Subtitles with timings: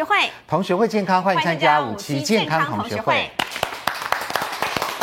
[0.00, 3.30] 学会，同学会健康，欢迎参加五期健康同学会。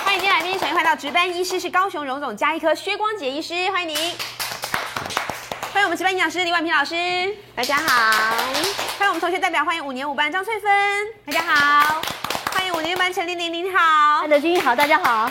[0.04, 3.96] 欢迎今天来宾，首先欢迎到值班医师是高雄荣总加医科薛光杰医师，欢迎您。
[5.72, 6.96] 欢迎我们值班营养师李婉萍老师，
[7.54, 8.34] 大家好。
[8.98, 10.72] 欢迎我们同学代表，欢迎五年五班张翠芬，
[11.28, 12.02] 大家好。
[12.52, 14.22] 欢迎五年六班陈玲玲，您好。
[14.24, 15.30] 安德君好，大家好。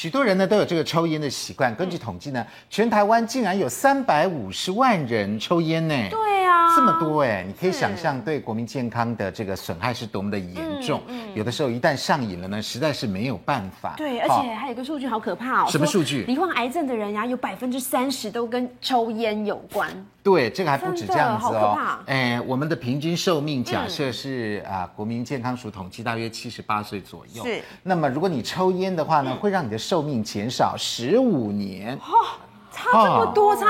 [0.00, 1.74] 许多人呢都有这个抽烟的习惯。
[1.74, 5.94] 根据统计呢，全台湾竟然有三百五十万人抽烟呢。
[6.08, 7.44] 对啊，这么多哎！
[7.46, 11.02] 你可以想象对国民健康的这个损害是多么的严重。
[11.06, 13.92] 嗯嗯、有的时候一旦上瘾了呢，实在是没有办法。
[13.98, 15.66] 对，而且还有一个数据好可怕哦。
[15.68, 16.24] 什么数据？
[16.24, 19.86] 罹患癌症的人呀、啊，有百分之三十都跟抽烟有关。
[20.22, 21.78] 对，这个还不止这样子哦。
[22.06, 27.42] 哎，我们的平均寿命假设是啊、嗯，国民健康署统计大约七十八岁左右。
[27.42, 27.62] 是。
[27.82, 31.94] 那么如果你抽烟的话呢，会让你的寿命减少十五年。
[31.96, 32.38] 哦，
[32.70, 33.66] 差这么多，差。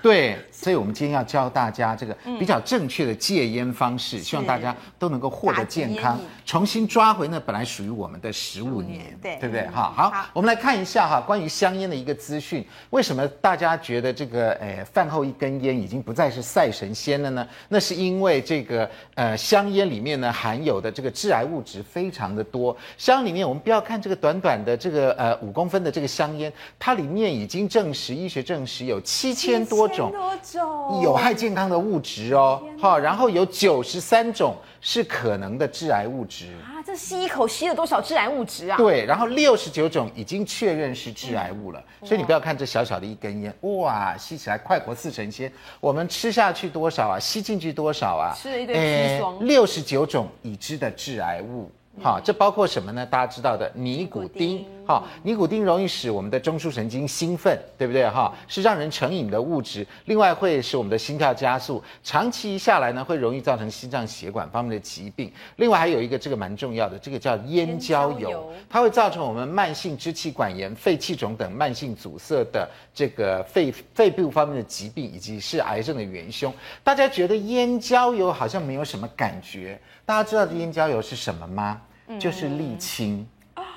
[0.00, 9.68] 对，所以我们今天要教大家这个比较正确的戒烟方式，希望大家都能够获得健康，重新抓回那本来属于我们的十五年，对对不对？
[9.68, 12.66] 哈，好，我们来看一下哈，关于香烟的一个资讯。
[12.90, 17.46] 为什么大家觉得这个诶饭后一根烟已经不再是赛神仙了呢？
[17.68, 22.76] 那是因为这个呃香烟里面呢含有的这个致癌物质非常的多。
[22.96, 29.86] 香里面我们不要看这个短短的这个呃五公分的这个香烟，它里面已经证实，医学证实有七千多。
[29.88, 30.12] 种
[31.02, 38.76] 有害健康的物质哦，好，然后有九十三种是可能的致癌物质啊，这吸一口吸了多少致癌物质啊？
[38.76, 47.18] 对，然后六十九种已经确认是致癌物了，所以你不要看这小小的一根烟，哇，吸起来快活似神仙，我们吃下去多少啊？
[47.18, 48.34] 吸进去多少啊？
[48.36, 51.70] 吃了一堆砒霜，六十九种已知的致癌物。
[52.00, 53.04] 好，这包括什么呢？
[53.04, 58.08] 大家知道的尼古丁，哈，尼古丁容易使我们的中枢神经兴奋，对不对？
[58.08, 59.84] 哈，是让人成瘾的物质。
[60.04, 65.32] 另外会使我们的心跳加速，长期下来呢，会容易造成心脏血管方面的疾病。
[65.56, 76.52] 另外还有一个这个蛮重要的，这个叫烟焦油，它会造成我们慢性支气管炎、肺气肿等慢性阻塞的这个肺肺部方面的疾病，以及是癌症的元凶。
[76.84, 81.80] 大家觉得烟焦油好像没有什么感觉，大家知道烟焦油是什么吗？
[82.18, 83.26] 就是沥青，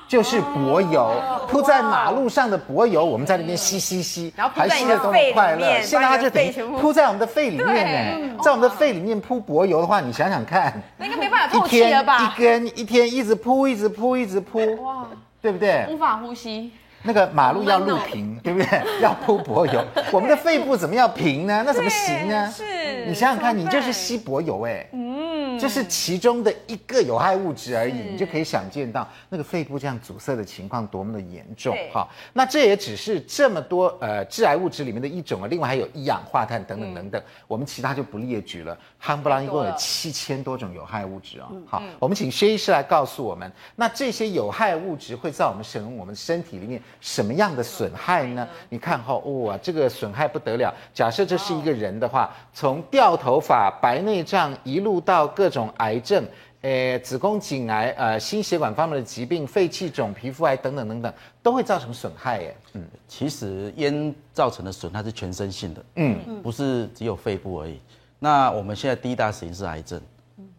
[0.08, 1.12] 就是柏油，
[1.48, 5.82] 铺在马路上的柏油，我们在那边吸吸吸，还吸的多么快乐。
[5.82, 12.20] 现在它就等于铺在我们的肺里面呢，在我们的肺里面铺柏油的话，你想想看， 那应该没办法透气了吧？
[12.20, 15.08] 一根一天一直铺，一直铺，一直铺，哇，
[15.42, 15.86] 对不对？
[15.90, 16.72] 无法呼吸。
[17.04, 18.82] 那个马路要路平，对不对？
[19.02, 21.64] 要铺柏油， 我们的肺部怎么要平呢？
[21.66, 22.52] 那怎么行呢？
[22.52, 24.88] 是，你想想看，你就是吸柏油哎。
[24.94, 25.12] 嗯
[25.60, 31.78] 这是其中的一个有害物质而已，你就可以想见到那个肺部这样阻塞的情况多么的严重。
[31.94, 38.76] 好，那这也只是这么多呃致癌物质里面的一种啊，另外还有一氧化碳等等等等，我们其他就不列举了。
[39.00, 41.52] 夯不啷一共有七千多种有害物质哦。
[41.68, 48.48] 好，我们请薛医师来告诉我们，那这些有害物质会在我们身我们身体里面什么样的损害呢？
[48.70, 50.74] 你看哈，哇，这个损害不得了。
[50.94, 56.26] 假设这是一个人的话，从掉头发、白内障一路到各种癌症，
[56.62, 62.56] 呃，子宫颈癌，呃，心血管方面的疾病，肺气肿、皮肤癌等等等等，都会造成损害耶。
[62.74, 67.80] 嗯，其实烟造成的损害是全身性的，嗯，不是只有肺部而已。
[68.20, 70.00] 那我们现在第一大死因是癌症，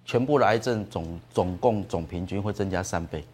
[0.04, 3.24] 全部的癌症总总共总平均会增加三倍。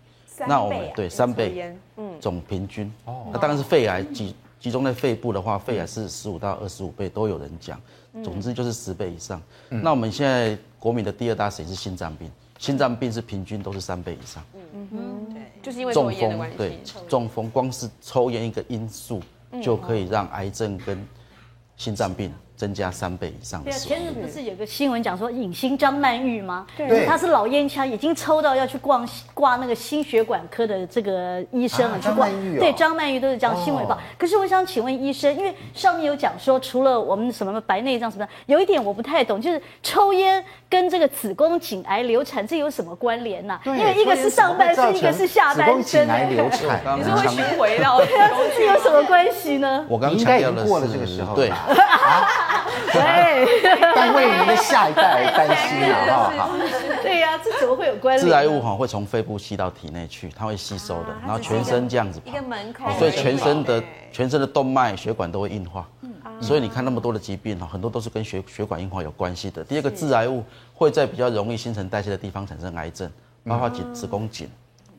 [0.47, 2.93] 那我们对三倍，嗯，总平均。
[3.07, 7.81] 哦，那当然是肺癌集集中在肺部的话，肺癌是十五到二十五倍都有人讲。
[8.25, 9.41] 总之就是十倍以上。
[9.71, 12.29] 嗯、那我们现在国民的第二大死因是心脏病，
[12.59, 14.43] 心脏病是平均都是三倍以上。
[14.75, 19.23] 嗯哼，对，就是因为中风，对，中风光是抽烟一个因素
[19.63, 21.07] 就可以让癌症跟
[21.77, 22.33] 心脏病。
[22.59, 23.71] 增加三倍以上的。
[23.71, 26.67] 对啊，前阵不是有个新闻讲说影星张曼玉吗？
[26.77, 32.27] 对，他是老烟枪，已经抽到要去逛挂那个心血管科的这个医生了，啊、去挂。
[32.27, 33.95] 哦、对，张曼玉都是这样新闻报。
[33.95, 43.61] 哦、可是我想请问医生，因为上面有讲说，除了我们什么白内障什么的，有一点我不太懂，就是抽烟跟这个子宫颈癌流产这有什么关联呢、啊？
[43.65, 46.09] 因为一个是上半身，一个是下半身。
[46.09, 47.99] 癌流产，你是会循回到？
[47.99, 49.87] 对啊，这有什么关系呢？
[49.89, 51.51] 我刚刚强调的是，过了这个时候对。
[52.93, 56.33] 对，但为你们的下一代而担心啊！
[56.37, 56.51] 哈，
[57.03, 58.27] 对呀，这怎么会有关系？
[58.27, 63.83] 致癌物哈会从肺部吸到体内去，它会吸收的，然后全身这样子跑，一个门口，所以全身的
[64.13, 65.87] 全身的动脉血管都会硬化。
[66.41, 69.65] 所以你看那么多的疾病哈，很多都是跟血血管硬化有关系的。
[69.65, 70.45] 第二个，致癌物
[70.75, 73.11] 会在比较容易新陈代谢的地方产生癌症，
[73.45, 74.49] 包括子子宫颈，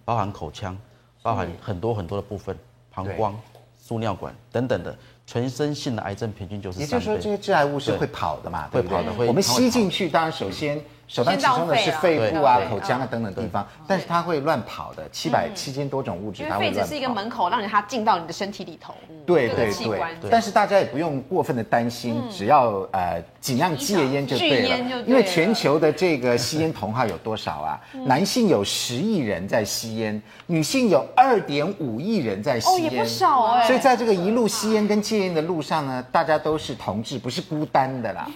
[0.03, 0.77] 包含口腔，
[1.21, 2.57] 包含很多很多的部分，
[2.91, 3.39] 膀胱、
[3.81, 4.95] 输尿管等等的。
[5.25, 8.89] 全身性的癌症平均就是，也就是说这些致癌物是会跑的嘛，对对？
[8.89, 9.27] 会跑的，会。
[9.27, 16.79] 我们吸进去，当然首先首当其冲的是肺部啊、口腔啊等等地方，但是它会乱跑的，七百七千多种物质，它会乱跑。
[16.79, 18.93] 肺只是一个门口，让它进到你的身体里头。
[19.25, 19.99] 对对对。
[20.29, 25.03] 但是大家也不用过分的担心，只要呃尽量戒烟就对了。
[25.07, 27.81] 因为全球的这个吸烟同号有多少啊？
[28.05, 32.87] 男性有十亿人在吸烟，女性有二点五亿人在吸烟。
[32.87, 33.65] 哦，也不少哎。
[33.65, 38.29] 所以在这个一路吸烟跟戒烟的路上呢，大家都是同志，不是孤单的啦。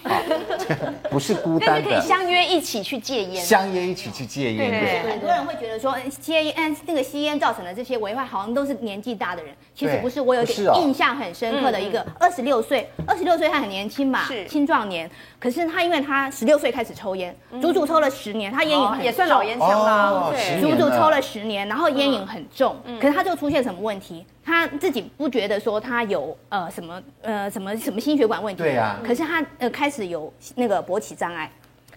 [1.08, 1.90] 不是孤单的。
[1.90, 3.44] 可以相约一起去戒烟。
[3.44, 4.70] 香烟一起去戒烟。
[4.70, 9.54] 对，很多人会觉得说，戒烟，嗯，那个吸烟造成的这些危害，好像都是年纪大的人。
[9.74, 15.08] 其实不是，我有点印象很深刻的一个，二十六岁，二十六岁他很年轻嘛，是青壮年。
[15.38, 22.74] 可是他因为他十六岁开始抽烟，足足抽了十年，他烟瘾很也算老烟枪啦，对，足足抽了十年，然后烟瘾很重。
[22.98, 24.24] 可是他就出现什么问题？
[24.42, 28.98] 他自己不觉得说他有呃什么呃什么什么心血管问题，对呀。
[29.04, 31.50] 可是他呃开始有那个勃起障碍。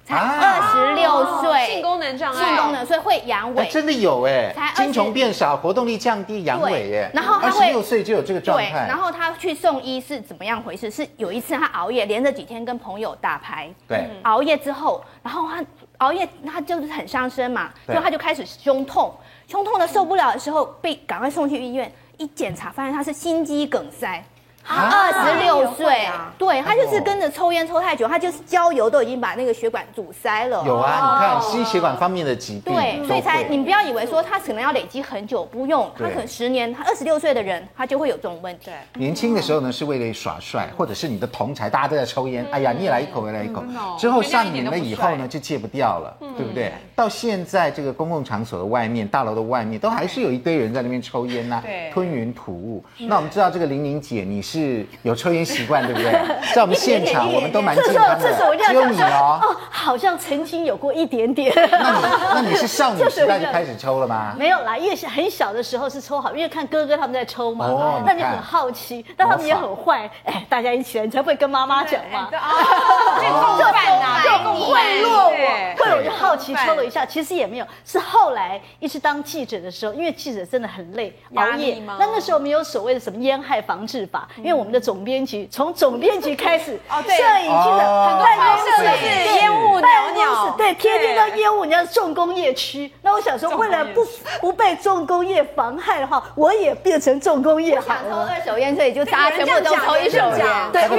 [0.08, 7.12] 才二十六岁，性功能障碍，性功能，所以会阳痿，真的有哎，精虫变少，活动力降低，阳痿耶。
[7.14, 8.70] 然后他会二十六岁就有这个状态。
[8.70, 10.90] 对，然后他去送医是怎么样回事？
[10.90, 15.62] 是有一次他熬夜，连着几天跟朋友打牌，对，熬夜之后，然后他
[15.98, 19.14] 熬夜，他就是很伤身嘛，所以他就开始胸痛，
[19.46, 24.24] 胸痛的受不了的时候，被赶快送去医院，一检查发现他是心肌梗塞。
[24.68, 30.64] 二十六岁，对，他就是跟着抽烟抽太久，他就是焦油都已经把那个血管堵塞了。
[30.66, 32.74] 有啊，你看心血管方面的疾病。
[32.74, 38.70] 对，所以才你不要以为说他可能要累积很久，不用，他可能十年，他二十六岁的人他就会有这种问题。
[38.96, 43.64] 年轻的时候呢是为了耍帅，或者是你的同才大家都在抽烟，哎呀你也来一口，我也来一口，
[43.98, 46.74] 之后上瘾了以后呢就戒不掉了，对不对？
[46.96, 52.84] 到现在这个公共场所的外面、大楼的外面都还是有一堆人在那边抽烟呐，吞云吐雾。
[52.98, 54.57] 那我们知道这个玲玲姐你是
[55.04, 55.48] 有抽烟。
[55.48, 56.12] 习惯对不对？
[56.54, 58.20] 在我们现场，我们都蛮健康的。
[58.22, 61.54] 这时候我就要讲说，哦，好像曾经有过一点点。
[61.56, 64.36] 那你那你是少女 时代就开始抽了吗？
[64.38, 72.30] 没有啦，因为很小的时候是抽好，因为看哥哥他们在抽嘛，那你很好奇，但他们也很坏，哎，大家一起来，你才会跟妈妈讲嘛。
[72.30, 81.82] 共犯呐， 就贿赂我，会我就好奇抽了一下，其实也没有，是后来一直当记者的时候，因为记者真的很累，熬夜。
[81.98, 85.46] 那那时候没有所谓的什么烟害防治法，因为我们的总编辑。
[85.52, 92.90] 从总编辑开始，哦，对，摄影机的办公室是烟雾袅袅，对，天天都烟雾，你要重工业区。
[93.02, 94.06] 那我想说，为了不
[94.40, 98.00] 不被重工业妨害的话，我也变成重工业好了。
[98.04, 100.46] 想抽二手烟，所以就大家全部都抽一手烟。
[100.72, 100.98] 对，因为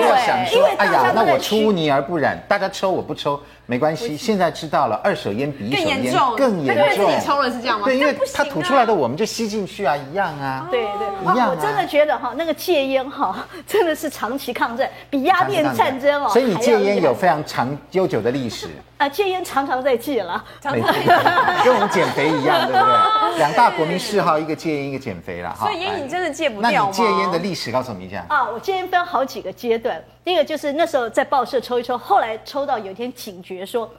[0.52, 3.40] 因为哎呀，那我出泥而不染，大家抽我不抽。
[3.70, 6.36] 没关系，现在知道了，二手烟比一手烟更严重。
[6.36, 7.06] 更严重。
[7.06, 7.84] 自己抽了是这样吗？
[7.84, 10.66] 对，因为它吐出来的我们就吸进去啊，一样啊。
[10.70, 11.50] 对对，一样。
[11.50, 16.30] 我真的觉得哈，那个戒烟哈， 真的是长期抗战，比鸦片战争哦。
[16.32, 18.68] 所以你戒烟有非常长悠久的历史。
[18.96, 20.92] 啊，戒烟常常在戒了，常常
[21.62, 23.38] 跟我们减肥一样，对不对？
[23.38, 25.66] 两大国民嗜好，一个戒烟，一个减肥了哈。
[25.66, 26.92] 所以烟瘾真的戒不掉吗？
[26.96, 28.24] 那你戒烟的历史告诉我们一下。
[28.28, 33.90] 啊，我戒烟分好几个阶段，第一个就是那时候在报社抽一抽，后来抽到有一天警觉说。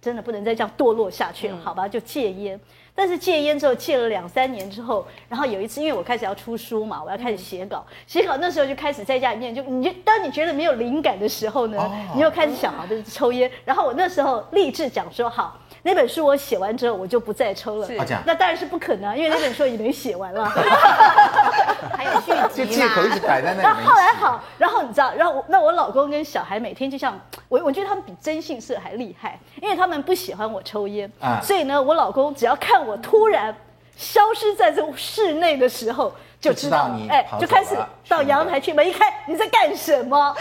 [0.00, 1.88] 真的不能再这样堕落下去了，好吧？
[1.88, 2.58] 就戒烟。
[2.94, 13.50] 但是戒烟之后戒了两三年之后，然后有一次，因为我开始要出书嘛，我要开始写稿，写稿那时候就开始在家里面，就你就当你觉得没有灵感的时候呢，你又开始想，好，就是抽烟。
[13.64, 15.60] 然后我那时候立志讲说，好。
[15.88, 17.86] 那本书我写完之后，我就不再抽了。
[17.86, 20.44] 是那当然是不可能，因为那本书已经写完了，
[21.96, 23.62] 还有续集就借口一直摆在那里。
[23.62, 27.18] 那后来好，然后你知道，然后那我老公跟小孩每天就像
[27.48, 33.56] 我，我觉得他们比征信社还厉害，因为他们不喜欢我抽烟，啊、所以呢，我老公只要看我突然
[33.96, 36.12] 消失在这室内的时候。
[36.40, 37.76] 就知道你哎，就开始
[38.08, 40.34] 到阳台去，门一开，你在干什么？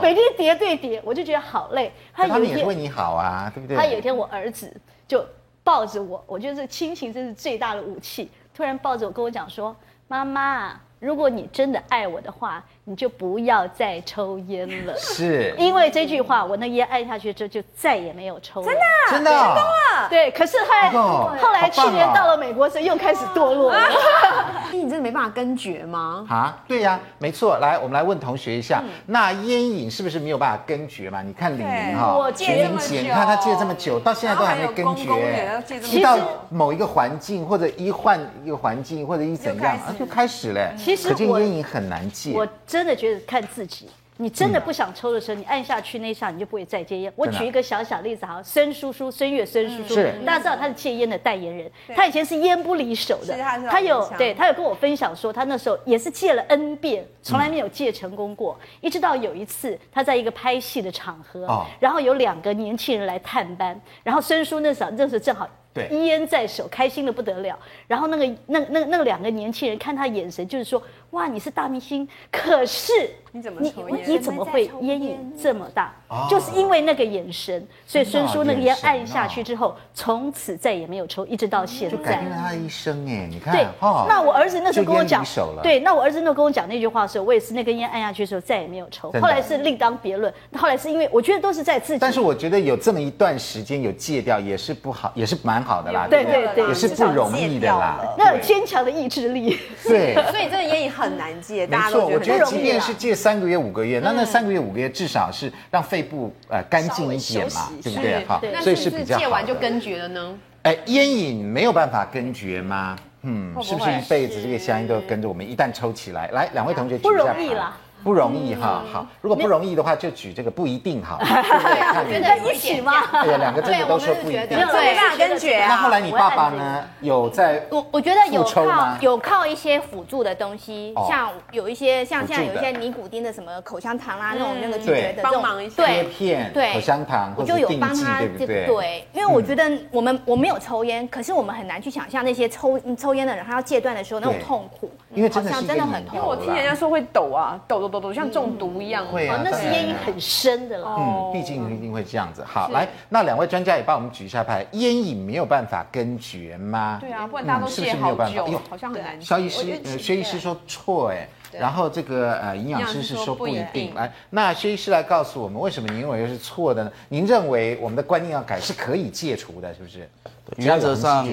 [0.00, 1.92] 每天 叠对叠，我就觉得好累。
[2.12, 3.76] 他有一天为你好啊，对不对？
[3.76, 4.72] 他有一天，我儿子
[5.08, 5.24] 就
[5.62, 8.30] 抱着我，我觉得这亲情真是最大的武器。
[8.54, 9.74] 突然抱着我跟我讲说
[10.06, 20.08] ：“妈妈，如果你真的爱我的话。”你就不要再抽烟了，是，因为这句话，我那烟按下去之后就再也没有抽了，真的，真的成功了。
[20.10, 20.90] 对，可是后来
[21.38, 23.80] 后来去年到了美国时又开始堕落了。
[24.70, 26.26] 你真的没办法根绝吗？
[26.28, 27.56] 啊，对呀，没错。
[27.58, 31.22] 来，我们来问同学一下，那烟瘾是不是没有办法根绝嘛？
[31.22, 35.62] 你看李宁哈，我戒这么久，你看他戒这么久，到现在都还没根绝。
[35.90, 36.18] 一到
[36.50, 40.74] 某一个环境或者一换一个环境或者一怎样，就开始了。
[40.76, 42.32] 其实可见烟瘾很难戒。
[42.74, 47.12] 真的觉得看自己，你真的不想抽的时候，你按下去那一下，你就不会再戒烟。
[47.14, 53.38] 我举一个小小例子，好，孙叔叔，孙越孙叔叔，大家知道他是戒烟的代言人，他以前是烟不离手的，
[53.70, 65.48] 他有对他有跟我分享说，他那时候也是戒了 N 遍，从来没有戒成功过，一直到有一次他在一个拍戏的场合，然后有两个年轻人来探班，然后孙叔那时候那时候正好。
[65.74, 67.58] 对，一烟在手，开心的不得了。
[67.88, 72.92] 然后那个那那那两个年轻人看他眼神，就是说，哇，你是大明星，可是
[73.32, 73.74] 你怎么你
[74.06, 75.92] 你怎么会烟瘾这么大？
[76.30, 81.96] 就是因为那个眼神，所以孙叔那个烟按下去之后，从此再也没有抽，一直到现在。
[81.96, 83.52] 就改变了他一生哎，你看。
[83.52, 85.24] 对，那我儿子那时候跟我讲，
[85.60, 89.10] 对，那我儿子那时候跟我讲那句话的时候，我也是那根烟按下去的时候再也没有抽。
[89.20, 91.98] 后来是另当别论，后来是因为我觉得都是在自己。
[91.98, 96.06] 但是我觉得有这么一段时间有戒掉也是不好，也是蛮好的啦。
[96.08, 98.00] 对对对，也是不容易的啦。
[98.16, 99.58] 那有坚强的意志力。
[99.82, 101.66] 对， 所以这个烟瘾很难戒。
[101.66, 106.84] 没错，我觉得即便是戒三个月、五个月，那那三个月、五个月至少是让肺部呃干。
[106.94, 108.24] 净一点嘛，对不对？
[108.26, 109.18] 好，所以是比较。
[109.18, 110.34] 戒完就根绝了呢？
[110.62, 112.94] 哎，烟瘾没有办法根绝吗？
[113.22, 115.48] 嗯，是不是一辈子这个香烟都跟着我们？
[115.48, 117.08] 一旦抽起来，来，两位同学举一下。
[117.08, 117.76] 不容易啦。
[118.04, 121.18] 不容易哈，好，如果不容易的话，就举这个不一定哈。
[121.24, 122.92] 对，觉得一起吗？
[123.12, 125.64] 哎呀，两个真的都说不一定，对，没办法根绝。
[125.66, 126.84] 那后来你爸爸呢？
[127.00, 127.62] 有在？
[127.70, 138.66] 我我觉得有靠有靠一些辅助的东西，像有一些像现在有一些尼古丁的什么口香糖啦，那种那个咀嚼的帮忙一些贴片，对，口香糖，我就有帮他，对不对？
[138.66, 146.18] 对，因为我觉得我们我没有抽烟，可是我们很难去想象那些抽抽烟的人，他要戒断的时候那种痛苦，因为真的真的很痛。
[146.18, 148.74] 因为我听人家说会抖啊，抖抖像中毒。
[148.84, 150.88] 一样，会啊，那是烟瘾很深的了。
[150.98, 152.44] 嗯，毕竟一定会这样子。
[152.44, 156.98] 好，来，那两位专家也帮我们举一下牌，烟瘾没有办法根绝吗？
[157.00, 159.22] 对啊，不然大家都戒好久，好像很难。
[159.22, 163.94] 肖医师，呃，薛医师说错，哎，然后这个呃营养师是说不一定。
[163.94, 166.92] 来，那薛医师来告诉我们，为什么您认为是错的呢？
[167.08, 170.08] 您认为我们的观念要改，是可以戒除的，是不是？
[170.56, 171.26] 原则上，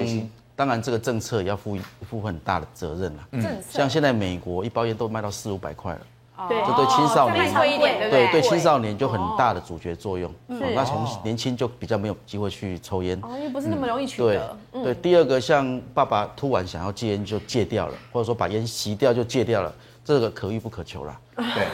[0.54, 1.76] 当然这个政策也要负
[2.08, 3.28] 负很大的责任了。
[3.32, 6.00] 嗯，像现在美国一包烟都卖到四五百块了。
[6.48, 7.52] 对，这对青少年，
[8.10, 8.42] 对对？
[8.42, 10.32] 青少年就很大的主角作用。
[10.46, 14.56] 那从年轻就比较没有机会去抽烟，哦，因为不是那么容易取得。
[14.72, 19.72] 对对，第二个像爸爸突然想要戒烟就戒掉了，或者说把烟吸掉就戒掉了，
[20.04, 21.18] 这个可遇不可求啦。
[21.36, 21.66] 对，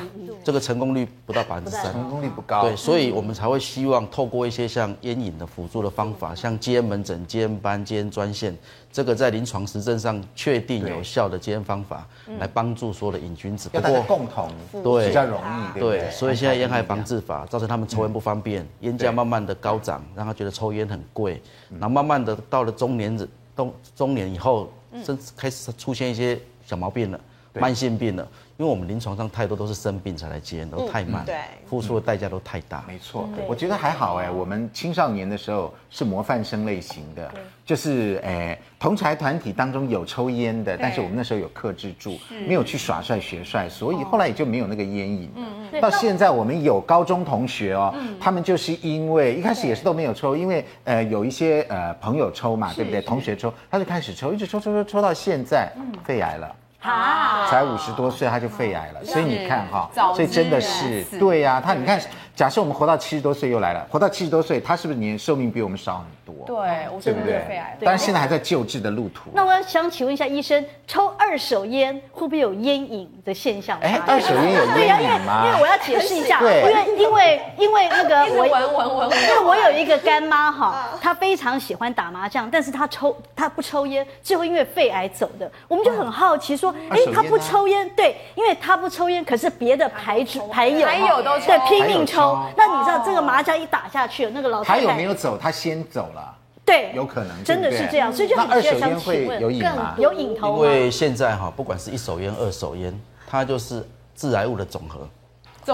[0.44, 2.62] 这个成功率不到百分之三，成功率不高。
[2.62, 8.56] 对，所以我们才会希望透过一些像烟瘾的辅助的方法，像戒烟门诊、戒烟班、戒烟专线，
[8.92, 12.06] 这个在临床实证上确定有效的戒烟方法，
[12.38, 13.68] 来帮助所有的瘾君子。
[13.70, 14.50] 不过共同
[14.82, 15.08] 对。
[15.08, 16.11] 比较容易，对。
[16.11, 24.70] 所以现在烟害防治法造成他们抽烟不方便，烟价慢慢的高涨，让他觉得抽烟很贵，然后慢慢的到了中年人，中中年以后，
[25.04, 27.18] 甚至开始出现一些小毛病了，
[27.61, 28.27] 慢性病了。
[28.57, 32.83] 因为我们临床上太多都是生病才来戒烟，都太慢，对，付出的代价都太大。
[32.88, 37.33] 没错，我觉得还好哎，我们青少年的时候是模范生类型的，
[37.65, 45.31] 就是哎，同才团体当中有抽烟的，但是我们那时候有克制住，没有去耍帅学帅，所以后来也就没有那个烟瘾。
[45.37, 45.81] 嗯嗯。
[45.81, 53.00] 到现在我们有高中同学哦，他们就是因为一开始也是都没有抽，因为呃有一些呃朋友抽嘛，对不对？
[53.00, 55.73] 同学抽，他就开始抽，一直抽抽抽抽到现在，
[56.03, 56.53] 肺癌了。
[56.80, 61.61] 啊，才五十多岁他就肺癌了，所以你看哈，所以真的是对呀。
[61.61, 62.00] 他你看，
[62.38, 66.47] 假设我们活到七十多岁又来了，活到七十多岁，他是不是年寿命比我们少很多？
[66.47, 67.45] 对，对不对？
[67.49, 69.28] 肺癌，但是现在还在救治的路途。
[69.35, 73.76] 那我想请问一下医生，抽二手烟会不会有烟瘾的现象？
[73.80, 75.47] 哎，二手烟有烟瘾吗？
[75.47, 86.73] 因为我要解释一下，因为因为因为那个我因为我有一个干妈哈，她非常喜欢打麻将，但是她抽她不抽烟，最后因为肺癌走的，我们就很好奇说。
[86.88, 92.27] 哎，她不抽烟，对，因为她不抽烟，可是别的牌主牌友牌友都对拼命抽。
[92.56, 96.35] 那你知道这个麻将一打下去，那个老他有没有走，他先走了。
[96.64, 99.94] 对，有可能真的是这样，所以就很二手烟会有瘾吗？
[99.97, 100.56] 有瘾头。
[100.56, 102.92] 因为现在哈，不管是一手烟、二手烟，
[103.26, 103.82] 它就是
[104.14, 105.08] 致癌物的总和，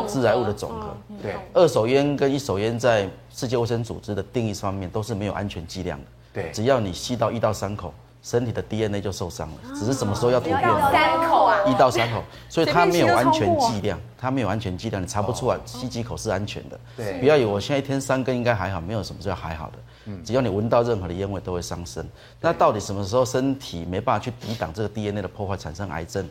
[0.06, 0.96] 致癌物的总和。
[1.20, 6.04] 对，二手烟跟一手烟在世界卫生组织的定义上面都是没有安全剂量的。
[6.32, 7.92] 对，只要你吸到一到三口。
[8.24, 10.62] 身体的 DNA 就受伤了，只是什么时候要突变？
[10.62, 16.80] 三口啊，一到三口，所以它没有安全剂量，它没有安全剂量，你查不出来吸几口是安全的。
[16.96, 19.72] 对，不要以为我现在一天三根应该还好，没有什么叫还好的。
[20.06, 22.08] 嗯，只要你闻到任何的烟味都会伤身。
[22.40, 26.26] 那到底什么时候身体没办法去抵挡这个 DNA 的破坏，产生癌症？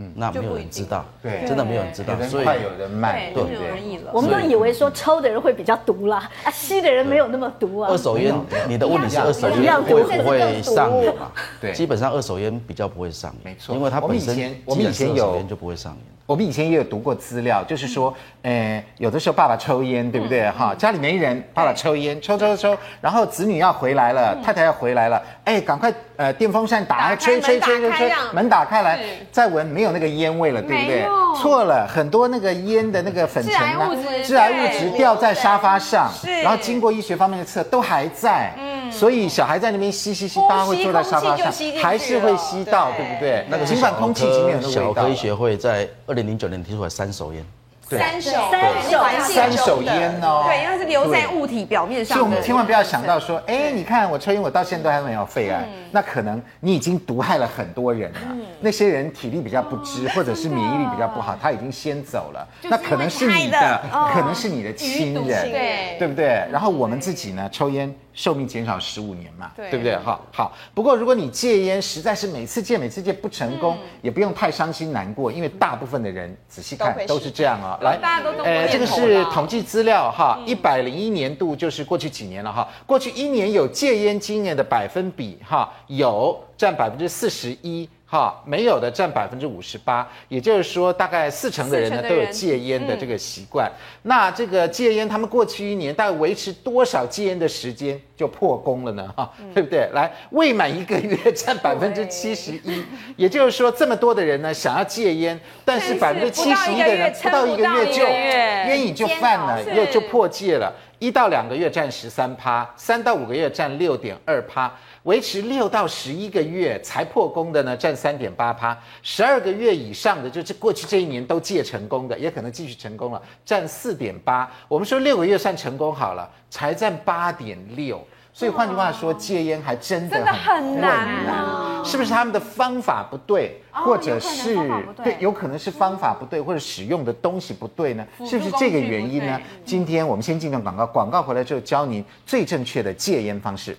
[0.00, 4.00] 嗯，那没有人知道，对，真的没有人知道，所以快有人慢，对对。
[4.12, 7.90] 我们都以为说抽的人会比较毒啦，啊，吸的人没有那么毒啊。
[7.90, 8.34] 二手烟，
[8.66, 11.30] 你的问题是二手烟会不会上瘾嘛？
[11.60, 15.98] 对，基本上二手烟比较不会上瘾，没错，因为它本身我们以前有就不会上瘾。
[16.30, 20.48] 我们以前也有读过资料，就是说，呃，有的时候爸爸抽烟，对不对？
[20.52, 29.00] 哈，家里没人，爸爸抽烟，抽抽抽，然后子女要回来了，太太要回来了，哎，赶快呃电风扇打开，吹吹吹吹吹，门打开来，
[29.32, 31.04] 再闻没有那个烟味了，对不对？
[31.36, 33.90] 错了，很多那个烟的那个粉尘啊，
[34.22, 36.08] 致癌物质掉在沙发上，
[36.44, 43.10] 然后经过医学方面的测都还在，嗯，所以小孩在那边吸吸吸，大家会坐在沙发上，还是会吸到，对。
[43.10, 43.44] 不对？
[43.48, 44.60] 那个尽管空气已经没有。
[44.62, 47.44] 小儿科医学会在二零零九年提出来三手烟。
[47.90, 52.16] 三手三手三手烟哦，对，因为是留在物体表面上。
[52.16, 58.18] 所以我们千万不要想到说，哎，你看我抽烟，我到现在都还没有肺癌，那可能你已经毒害了很多人了。
[58.60, 63.80] 那些人体力比较不支，或者是免疫力比较不好，他已经先走了，那可能是你的，
[64.14, 66.46] 可能是你的亲人，对，对不对？
[66.52, 67.92] 然后我们自己呢，抽烟。
[68.20, 69.96] 寿命减少十五年嘛，对，对不对？
[69.96, 70.52] 哈，好。
[70.74, 77.82] 不过如果你戒烟实在是每次戒每次戒不成功，嗯、也不用太伤心难过，因为大部分的人仔细看都是这样啊、哦。
[77.82, 87.88] 来，大家都呃，这个是统计资料哈，一百零一年度就是过去几年了哈，过去一年有戒烟经验的百分比哈，有占百分之四十一。
[88.12, 93.70] 好，没有的占百分之五十八，也就是说，大概四成的人呢都有戒烟的这个习惯。
[93.70, 99.14] 嗯、那这个戒烟，他们过去一年大概维持多少戒烟的时间就破功了呢？
[99.16, 99.88] 哈、嗯，对不对？
[99.92, 110.74] 来，未满一个月占百分之七十一，也就是说，这么多的人呢想要戒烟，但是百分之七十一的人不到一个月就烟瘾就犯了，又就破戒了。
[110.98, 114.70] 一到两个月占十三趴，三到五个月占六点二趴。
[115.04, 124.50] 维持六到十一个月才破功的呢，占三点八趴；十二个月以上的，就是过去这一年都戒成功的，也可能继续成功了，占四点八。
[124.68, 128.00] 我们说六个月算成功好了，才占八点六。
[128.32, 134.54] 所以换句话说，戒烟还真的很难，是不是他们的方法不对，或者是
[135.02, 138.06] 对，有可能是方法不对，或者使用的东西不对呢？
[138.24, 139.40] 是不是这个原因呢？
[139.64, 143.76] 今天我们先进段广告，广告回来之后教您最正确的戒烟方式。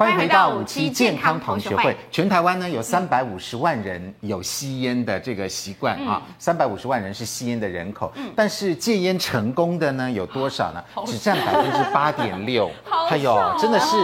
[0.00, 1.94] 欢迎回到五期健康同学会。
[2.10, 8.10] 全台湾呢有三百五十万人有吸烟的这个习惯啊，三百五十万人是吸烟的人口。
[8.34, 10.82] 但是戒烟成功的呢有多少呢？
[11.04, 12.70] 只占百分之八点六。
[13.10, 13.96] 哎呦，真的是，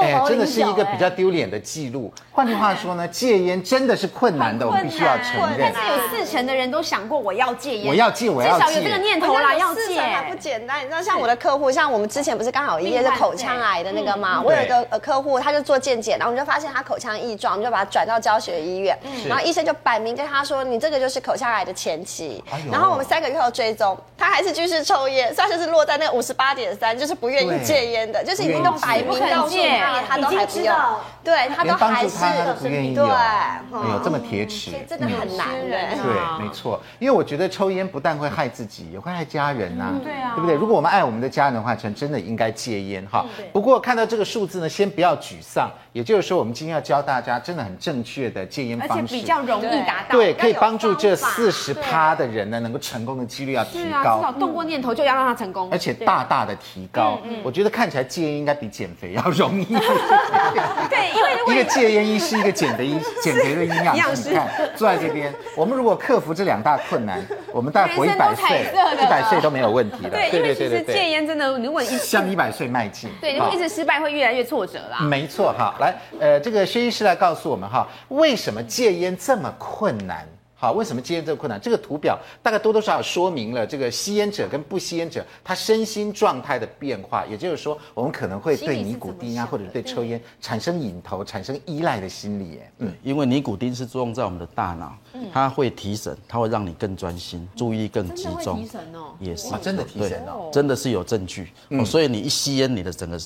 [0.00, 2.12] 哎，真的是一个比较丢脸的记录。
[2.32, 5.70] 换句话说呢，戒烟真的是困难的，我们必须要承认。
[5.72, 9.82] 但是有四成的人都想过我要戒烟，我要戒，我要戒，至少有这个念头啦，要戒。
[9.82, 14.42] 四成还不简单，你知道，像我的客户，像我们之前不是刚好有一夜是口腔癌的那个吗？
[14.42, 15.43] 我有一个呃客户。
[15.44, 22.42] 他就做健检，然后我们就发现他口腔异状，我们就把他转到教学医院，嗯、然后医生就摆明跟他说，你这个就是口腔癌的前期。
[22.50, 30.74] 哎、然后我们三个月后追踪，他还是继续抽烟，算是是落在那五十八点三，就是不愿意戒烟的，就是已经都摆明告诉他，他都还不用，
[31.22, 32.16] 对他都还是
[32.60, 35.68] 不愿意用，对，没有这么铁齿，真的很难的。
[35.68, 40.54] 对，没错，因为我觉得抽烟不但会害自己，也会害家人呐、啊，对啊，对不对？
[40.54, 43.26] 如果我们爱我们的家人的话，真真的应该戒烟哈。
[43.52, 45.70] 不过看到这个数字呢，先不要沮丧。
[45.92, 50.16] 也就是说，我们今天要教大家真的很正确的戒烟方式，而且比较容易达到。
[50.18, 54.16] 对，可以帮助这四十趴的人呢，能够成功的几率要提高。
[54.18, 57.18] 至少动过念头就要让他成功，而且大大的提高。
[57.42, 59.64] 我觉得看起来戒烟应该比减肥要容易。
[60.90, 67.20] 对，因为一个戒烟医是，一个减肥医 减肥的营养师，你看坐在这边，我们如果克服这两大困难，
[67.52, 68.66] 我们大概活一百岁，
[69.00, 70.10] 一百岁都没有问题的。
[70.10, 74.98] 对，因为其实戒烟真的，如果一向一百岁迈进，对，如果一直失败，会越来越挫折啦。
[75.14, 75.76] 没错，哈。
[75.78, 80.26] 来，呃，这个薛医师来告诉我们哈，为什么戒烟这么困难？
[80.56, 81.60] 好，为什么戒烟这么困难？
[81.60, 87.24] 这个图表大概多多少少说明了这个吸烟者跟不吸烟者他身心状态的变化。
[87.26, 92.58] 也就是说，我们可能会对尼古丁啊，或者对抽烟产生瘾头、产生依赖的心理。
[92.78, 94.96] 嗯，因为尼古丁是作用在我们的大脑，
[95.32, 98.60] 它会提神，它会让你更专心，注意力更集中。
[98.60, 101.52] 提神哦，也是啊，真的提神哦，真的是有证据。
[101.70, 103.20] 哦，所以你一吸烟，你的整个。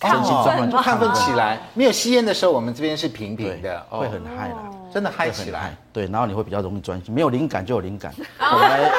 [0.00, 1.58] 亢奋，亢奋起来。
[1.74, 4.56] 没有吸烟的时候，我们这边是平平的，会很嗨的，
[4.92, 5.76] 真的嗨起来。
[5.92, 7.12] 对，然后你会比较容易专心。
[7.12, 8.14] 没有灵感就有灵感。
[8.38, 8.90] 本来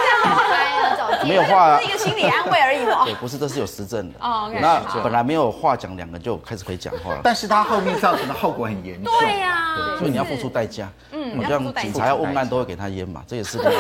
[1.25, 3.01] 没有话，是一个心理安慰而已哦。
[3.05, 4.19] 对，不是，这是有实证的。
[4.19, 7.21] 哦，那本来没有话讲，两个就开始可以讲话了。
[7.23, 9.11] 但是它后面造成的后果很严重。
[9.19, 10.87] 对呀，所以你要付出代价。
[11.11, 13.75] 嗯，好像警察要问案都会给他烟嘛，这也是 对。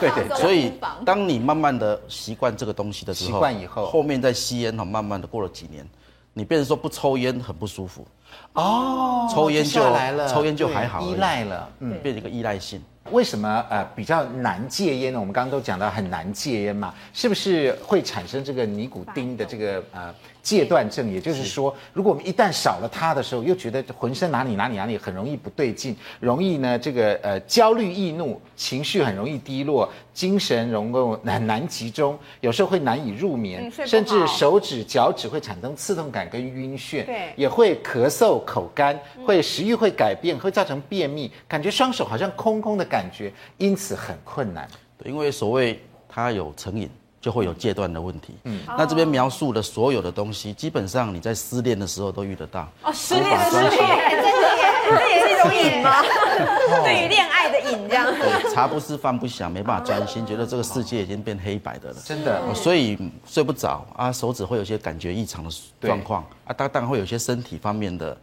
[0.00, 0.36] 对对。
[0.36, 0.72] 所以
[1.04, 5.86] 当你慢慢的习惯这个东西的时候，习惯以后，后面再吸烟哈，慢慢的过了几年。
[6.34, 8.06] 你变成说不抽烟很不舒服，
[8.54, 10.28] 哦，抽烟就来了。
[10.28, 15.20] 抽烟就还好，依赖了，嗯，变成一个依赖性，为什么呃比较难戒烟呢？
[15.20, 21.12] 我们刚刚都讲到很难戒烟嘛，是不是会产生这个尼古丁的这个呃戒断症？
[21.12, 43.04] 也就是说，如果我们一旦少了它的时候，又觉得浑身哪里哪里哪里很容易不对劲，容易呢这个呃焦虑易怒，情绪很容易低落，精神容够很难集中，有时候会难以入眠，嗯、甚至手指脚趾会产生刺痛感跟晕眩，对，也会咳嗽、口干，会食欲会改变，会造成便秘，感觉双手好像空空的感。
[43.12, 48.34] 觉因此很困难，对因为所谓它有成瘾，就会有戒断的问题。
[48.44, 52.68] 嗯，那这边描述的所有的东西，基本上你在失恋的时候都遇得到。
[52.82, 56.02] 哦，失恋失恋，这也种瘾吗？
[56.84, 58.06] 对于恋爱的瘾这样。
[58.06, 61.96] 对，茶不思饭不想，没办法专心，觉得这个世界已经变黑白的了。
[62.04, 66.24] 真的，所以睡不着啊，手指会有些感觉异常的状况。
[66.46, 68.16] 啊，当然会有些身体方面的，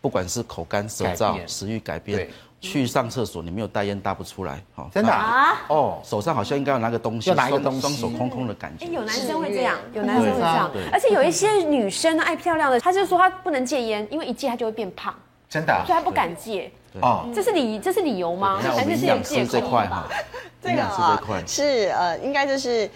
[0.00, 2.28] 不管是口干舌燥、食欲改变。
[2.60, 5.52] 去上厕所，你没有带烟搭不出来，好，真的啊？
[5.68, 8.86] 哦，手上好像应该要拿个东西，要拿一个东西，双手空空的感觉。
[8.86, 15.14] 哎，有男生会这样，有男生会这样，而且有一些女生爱漂亮的，她就说她不能戒烟，因为一戒她就会变胖，
[15.54, 16.70] 真的，所以他不敢戒。
[17.00, 18.60] 哦，这是理，这是理由吗？
[18.60, 19.52] 还是是有借口？
[19.52, 20.08] 这块哈，
[20.60, 22.90] 这个啊，是呃，应该就是。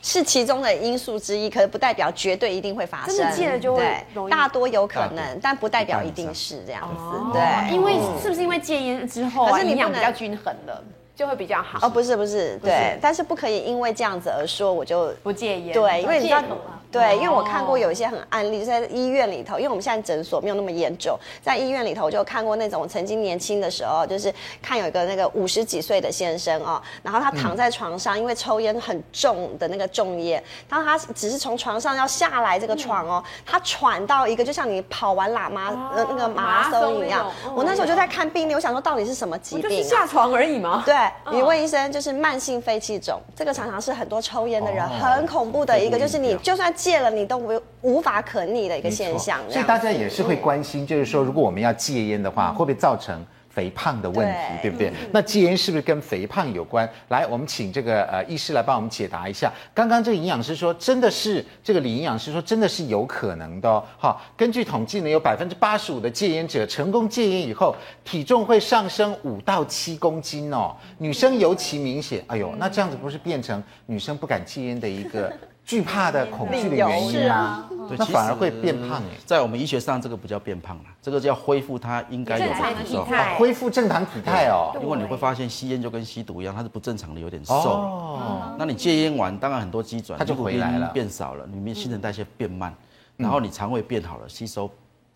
[0.00, 3.16] 是其中的因素之一，可是不代表绝对一定会发生。
[3.16, 3.82] 真的戒了就会
[4.14, 7.32] 对，大多有可能，但不代表一定是这样子。
[7.32, 10.84] 对，因为是不是因为戒烟之后，可是营养比较均衡了，
[11.16, 11.84] 就会比较好。
[11.84, 15.74] 哦，不是不是，对，但是不可以因为这样子而说我就不戒烟。
[15.74, 16.44] 对，因为你知道。
[16.90, 39.62] 对，因为我看过有一些很案例，在医院里头，因为我们现在诊所没有那么严重，在医院里头我就看过那种曾经年轻的时候，就是看有一个那个五十几岁的先生哦，然后他躺在床上，因为抽烟很重的那个重烟，当他只是从床上要下来这个床哦，他喘到一个就像你跑完喇嘛呃那个马拉松一样，我那时候就在看病例，我想说到底是什么疾病？
[39.62, 40.82] 就是下床而已吗？
[40.86, 40.94] 对，
[41.30, 46.72] 你问医生就是慢性肺气肿，这个常常是很多抽烟的人很恐怖的一个，就是你就算。
[46.78, 54.92] 戒了你都无无法可逆的一个现象，所以大家也是会关心，就是说，如果我们要戒烟的话，会不会造成肥胖的问题，对不对？
[55.12, 56.88] 那戒烟是不是跟肥胖有关？
[57.08, 59.52] 来，我们请这个呃医师来帮我们解答一下。
[59.74, 63.82] 刚刚这个营养师说，真的是这个李营养师说，真的是有可能的哦。
[63.98, 72.22] 好，根据统计呢，有百分之八十五的戒烟者成功戒烟以后，体重会上升五到七公斤哦，女生尤其明显。
[72.28, 75.32] 哎呦，那这样子不是变成女生不敢戒烟的一个？
[75.68, 79.18] 惧怕的恐惧的原因啊，对，那反而会变胖哎。
[79.26, 82.54] 在我们医学上，这个不叫变胖了，这个叫恢复它应该有的
[82.86, 84.72] 体重，恢复正常体态哦。
[84.80, 87.54] 因为你会发现吸烟就跟吸毒一样，它是不正常的，有点瘦。
[87.54, 92.74] 哦，那你戒烟完，当然很多机转，它就回来了，变少了，里面新陈代谢变慢，
[93.18, 94.70] 然后你肠胃变好了，吸收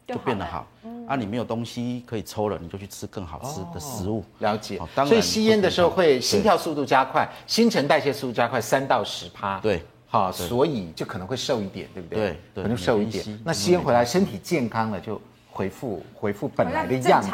[0.07, 0.67] 就变得好。
[1.09, 4.23] 啊，你没有东西可以抽了，你就去吃更好吃的食物。
[4.41, 4.79] 了解。
[5.07, 9.59] 所以吸烟的时候会心跳速度加快，新陈代谢速度加快三到十趴。
[9.61, 9.83] 对。
[10.13, 12.37] 好，所以就可能会瘦一点，对不对？
[12.55, 13.25] 对，可能瘦一点。
[13.43, 15.19] 那吸烟回来，身体健康了，就
[15.51, 17.31] 回复回复本来的样子，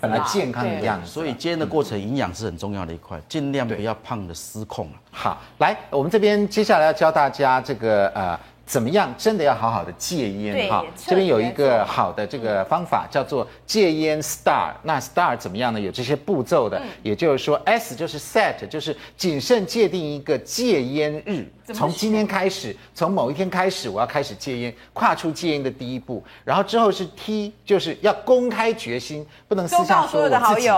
[0.00, 1.10] 本来健康的样子。
[1.10, 4.92] 所以戒烟的过程，营养是很重要的一块，尽量不要胖的失控了。
[5.10, 8.38] 好，来，我们这边接下来要教大家这个呃。
[8.70, 9.12] 怎么样？
[9.18, 10.84] 真的要好好的戒烟哈。
[10.94, 14.70] 这边有一个好的这个方法，叫做戒烟 STAR。
[14.84, 15.80] 那 STAR 怎么样呢？
[15.80, 21.44] 有这些步骤的，也就是说，S 就是 Set，就是谨慎界定一个戒烟日。
[21.74, 26.22] 从今天开始，从某一天开始，我要开始戒烟，跨出戒烟的第一步。
[26.44, 30.68] 然后之后是 T，就是要公开决心，不能私下说我自己，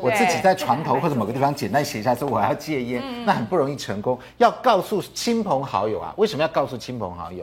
[0.00, 4.16] 我自己在床头或者某个地方简单写一下说我要戒烟，那很不容易成功。
[4.38, 7.39] 要告诉亲朋好友啊，为什么要告诉亲朋好友？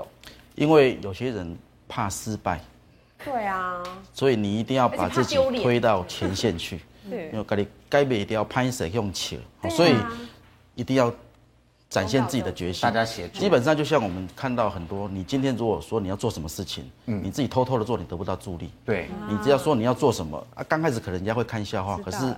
[0.55, 1.57] 因为有些人
[1.87, 2.59] 怕失败。
[3.23, 3.81] 对啊。
[4.13, 6.81] 所以你一定要把自己推到前线去。
[7.09, 7.29] 对。
[7.31, 9.95] 因为该你该被一定要拍谁用钱，所以
[10.75, 11.13] 一定要。
[11.89, 13.39] 展现自己的决心，大家协助。
[13.39, 18.69] 基本上就像我们看到很多，你今天如果说你要做什么事情，嗯，你自己偷偷的做，你得不到助力。
[18.83, 22.35] 对，你只要说你要做什么啊，刚开始可能人家会看笑话，可是，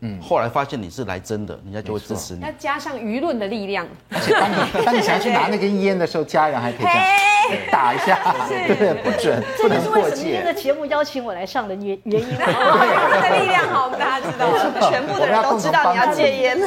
[0.00, 2.40] 嗯，后来发现你是来真的，人家就会支持你。
[2.40, 3.86] 要加上舆论的力量。
[4.10, 8.94] 而且当你当你想要去拿那根烟的时候，家人还可以这样打一下，对不对？
[8.94, 9.82] 不准，不能过界。
[9.82, 12.28] 这就是为什么今天的节目邀请我来上的原原因。
[12.28, 16.58] 舆论的力量好，大家知道，全部的人都知道你要戒烟。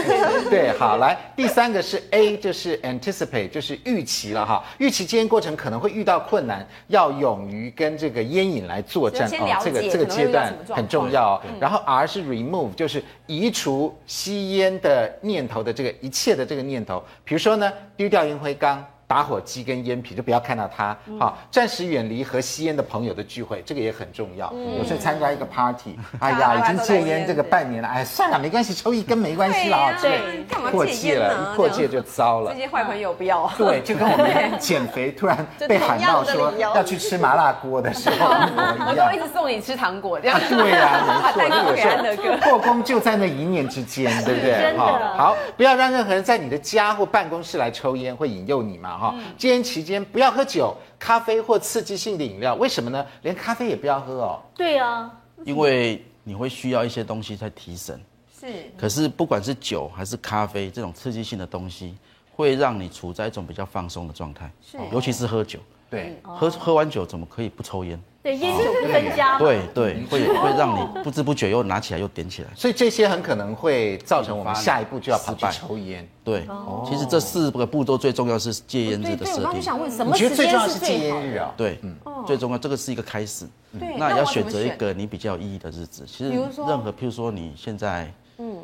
[0.49, 4.63] 对，好，来第三个是 A，就是 anticipate，就是预期了哈。
[4.77, 9.59] 预期戒烟过程可能会遇到困难，要勇于跟这个烟瘾来作战哦。
[9.63, 11.41] 这个这个阶段很重要。
[11.59, 17.03] 然后 R 是 remove，就是移除吸烟的念头的这个一切的这个念头。
[17.23, 18.85] 比如说呢，丢掉烟灰缸。
[19.11, 20.95] 打火机跟烟皮，就不要看到它。
[21.19, 24.49] 好，暂时远离和吸烟的朋友的聚会，这个也很重要。
[24.77, 29.91] 有时候参加一个 party， 哎呀，已经戒烟这个半年了，哎，算了，没关系，抽一根没关系啦。
[30.01, 31.53] 对，干嘛破戒了？
[31.57, 32.53] 破戒就糟了。
[32.53, 33.51] 这些坏朋友不要。
[33.57, 39.09] 对，就跟我们减肥突然被喊到说要去吃麻辣锅的时候 一模一样。
[39.09, 40.39] 我一直送你吃糖果，这样。
[40.47, 44.77] 对啊，没错，有时候破功就在那一念之间，对不对？
[44.77, 49.15] 好，好，不要让任何人在你的家或办公室来抽烟，会引诱你嘛，哈。
[49.37, 53.05] 戒烟期间不要喝酒、咖啡或刺激性的饮料，为什么呢？
[53.23, 54.39] 连咖啡也不要喝哦。
[54.55, 55.11] 对啊，
[55.43, 57.99] 因为你会需要一些东西在提神。
[58.39, 58.71] 是。
[58.77, 61.95] 可是不管是酒还是咖啡这种刺激性的东西，
[62.31, 64.51] 会让你处在一种比较放松的状态。
[64.61, 64.77] 是。
[64.91, 65.59] 尤其是喝酒。
[65.89, 66.15] 对。
[66.23, 67.99] 喝喝完酒怎么可以不抽烟？
[68.23, 69.39] 对，烟酒不分家。
[69.39, 76.07] 对对，会会让你不知不觉又拿起来又点起来，所以这些很可能会造成我们下一步就要跑去抽烟。
[76.23, 76.47] 对，
[76.87, 79.43] 其实这四个步骤最重要是戒烟日的设定。
[79.43, 81.51] 我刚想问，什么时间最重要是戒烟日啊？
[81.57, 81.95] 对，嗯，
[82.27, 83.47] 最重要这个是一个开始。
[83.79, 86.05] 对，那要选择一个你比较有意义的日子。
[86.05, 88.57] 其实任何，譬如说你现在，嗯，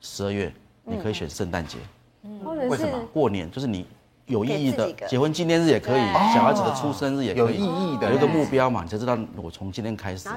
[0.00, 0.52] 十二月，
[0.84, 1.78] 你可以选圣诞节。
[2.24, 2.98] 嗯，为什么？
[3.14, 3.86] 过年就是你。
[4.30, 6.00] 有意义的结婚纪念日也可以，
[6.32, 10.28] 小孩子的出生日也可以，有意义的，有一个目标嘛，你才知道我从今天开始，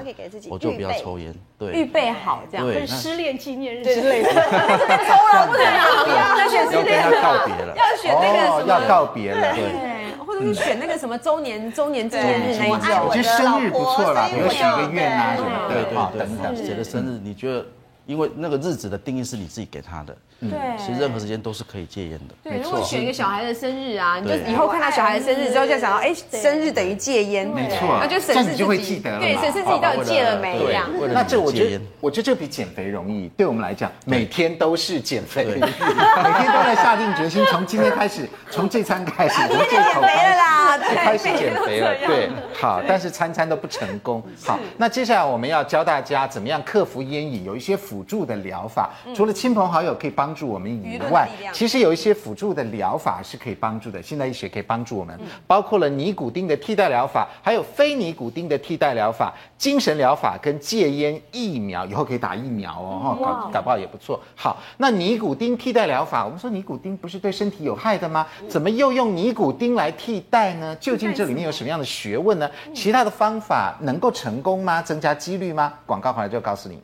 [0.50, 17.64] 我就不要抽烟，对，预备好这样，对，失恋纪念日之类的， 抽了不能拿，要选要跟他告别了，要选那个什么，要告别了，对，或者是选那个什么周年周年纪念日那一种，我觉得生日不错啦，比如许个愿啊什么的，对对等等，谁的生日你觉得？
[18.06, 22.34] 因为那个日子的定义是你自己给他的，对，其实任何时间都是可以戒烟的。
[22.42, 30.90] 对，如果选一个小孩的生日啊，你就以后看到小孩的生日之后，就想到，哎，生日等于戒烟，没错，那就审视自己，对，审视自己到底戒了没一样。
[31.12, 33.28] 那这我觉得，我觉得这比减肥容易。
[33.28, 40.34] 对我们来讲，每天都是减肥， 每天都在下定决心，从今天开始，从这餐开始，从这口开
[40.78, 41.94] 始，开始减肥了。
[42.06, 42.28] 对，
[42.60, 44.22] 好，但是餐餐都不成功。
[44.44, 47.78] 好，那接下来我们要教大家怎么样克服烟瘾，有一些。
[47.84, 54.02] 辅助的疗法，除了亲朋好友可以帮助我们以外，其实有一些辅助的疗法是可以帮助的。
[54.02, 64.20] 现代医学可以帮助我们，包括了尼古丁的替代疗法，还有非尼古丁的替代疗法，精神疗法跟戒烟疫苗，以后可以打疫苗哦，搞搞不好也不错。
[64.34, 68.26] 好，那尼古丁替代疗法，我们说尼古丁不是对身体有害的吗？
[68.48, 70.74] 怎么又用尼古丁来替代呢？
[70.76, 72.50] 究竟这里面有什么样的学问呢？
[72.74, 74.80] 其他的方法能够成功吗？
[74.82, 75.72] 增加几率吗？
[75.86, 76.82] 广告回来就告诉你。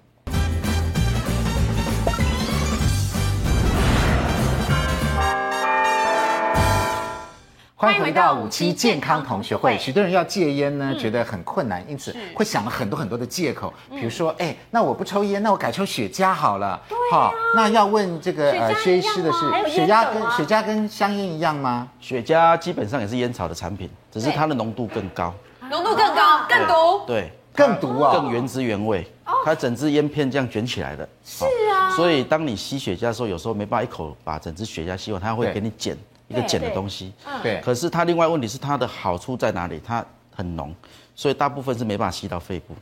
[7.81, 9.79] 欢迎回到五期健康同学会。
[9.79, 16.79] 许多人要戒烟呢，觉得很困难，因此会想了很多很多的借口，比如说，哎，那我不抽烟，那我改抽雪茄好了。
[17.11, 21.89] 好，那要问这个呃薛医师的是，雪茄跟雪茄跟香烟一样吗？
[22.01, 25.33] 雪茄基本上也是烟草的产品，只是它的浓度更高，
[25.71, 26.75] 浓度更高，更毒。
[27.07, 29.11] 对，更毒啊，更原汁原味。
[29.43, 31.09] 它整支烟片这样卷起来的。
[31.25, 31.89] 是啊。
[31.97, 35.97] 所以当你吸雪茄的时候，有时候没办法一口把整支雪茄吸完，它会给你剪。
[36.31, 37.13] 一个碱的东西，
[37.43, 39.83] 对，可是它另外问题是它的好处在哪里？
[39.85, 40.73] 它很浓，
[41.17, 42.75] 所以大部分是没办法吸到肺部，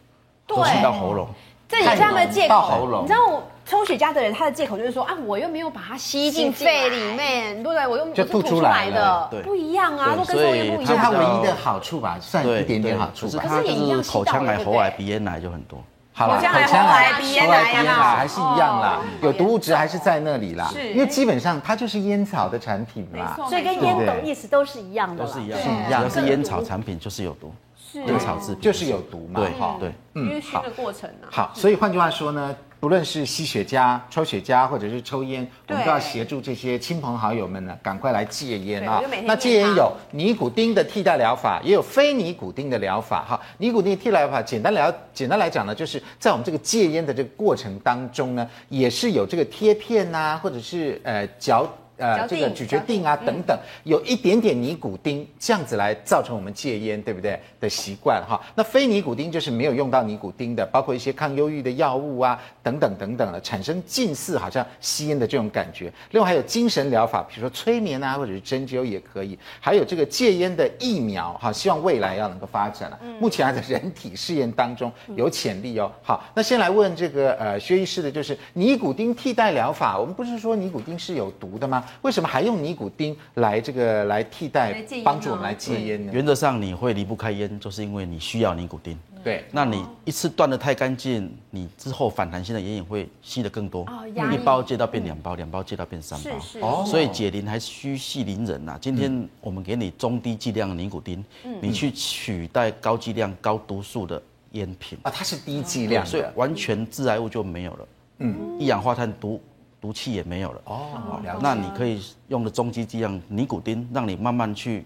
[0.47, 1.27] 都吸到喉咙。
[1.67, 3.01] 这也是他们的借口。
[3.03, 10.87] 你知道我抽雪茄的人，他的借口就是说啊，我又没有把它吸进肺里面，对，我又就吐出来的，不一样啊，都跟抽烟不一样。
[10.87, 13.43] 所以它唯一的好处吧，算一点点好处吧。
[13.43, 15.83] 可是它就是口腔癌、喉癌、鼻咽癌就很多。
[16.19, 20.69] 好了，口腔癌、鼻咽癌啦，还是一样啦，有毒物质还是在那里啦。
[20.73, 26.03] 是，因为基本上它就是烟草的产品嘛，所以跟烟斗意思都是一样的，都是一样，是一样。
[26.03, 27.55] 要是烟草产品就是有毒，
[27.95, 29.41] 烟草制品就是有毒嘛。
[29.41, 31.29] 对，对，嗯，因为熏的过程呢。
[31.31, 32.57] 好，所以换句话说呢。
[32.81, 39.03] 不论是吸雪茄、抽雪茄，或者是抽烟，我们都要协助这些亲朋好友们呢，赶快来戒烟啊！
[39.25, 43.25] 那戒烟有尼古丁的替代疗法，也有非尼古丁的疗法。
[43.25, 51.69] 哈，尼古丁替代疗法，简单聊，简单来讲呢，就是在我们这个戒烟的这个过程当中呢，也是有这个贴片呐，或者是呃嚼。
[51.99, 58.41] 呃，这个咀嚼定啊等等，有一点点尼古丁，这样子来造成我们戒烟，对不对的习惯哈？
[58.55, 65.93] 那非尼古丁就是没有用到尼古丁的，包括一些抗忧郁的药物啊等等等等的，产生近似好像吸烟的这种感觉。
[66.13, 69.37] 另外还有精神疗法，比如说催眠啊，或者是针灸也可以。
[69.59, 72.99] 还有这个戒烟的疫苗哈，希望未来要能够发展了。
[73.19, 75.91] 目前还在人体试验当中，有潜力哦。
[76.03, 81.85] 好，那先来问这个呃薛医师的就是尼古丁替代疗法，我们不是说尼古丁是有毒的吗？
[82.03, 86.12] 为什么还用尼古丁来这个来替代，帮助我们来戒烟呢？
[86.12, 88.98] 原则上你会离不开烟，就是因为你需要尼古丁。
[89.24, 93.83] 对，那你一次断得太干净，你之后反弹性的烟瘾会吸得更多。
[93.83, 96.38] 哦，一包戒到变两包，两包戒到变三包。
[96.40, 96.61] 是是。
[96.61, 96.85] 哦。
[96.87, 98.79] 所以解铃还需系铃人呐。
[98.81, 101.22] 今天我们给你中低剂量的尼古丁，
[101.61, 104.22] 你去取代高剂量高毒素的
[104.53, 107.88] 烟品啊，它是低剂量，所以完全致癌物就没有了。
[108.18, 108.57] 嗯。
[108.61, 109.42] 一氧化碳毒
[109.81, 110.61] 毒气也没有了。
[110.64, 111.21] 哦。
[111.41, 114.85] 那你可以用的中基剂量尼古丁，让你慢慢去。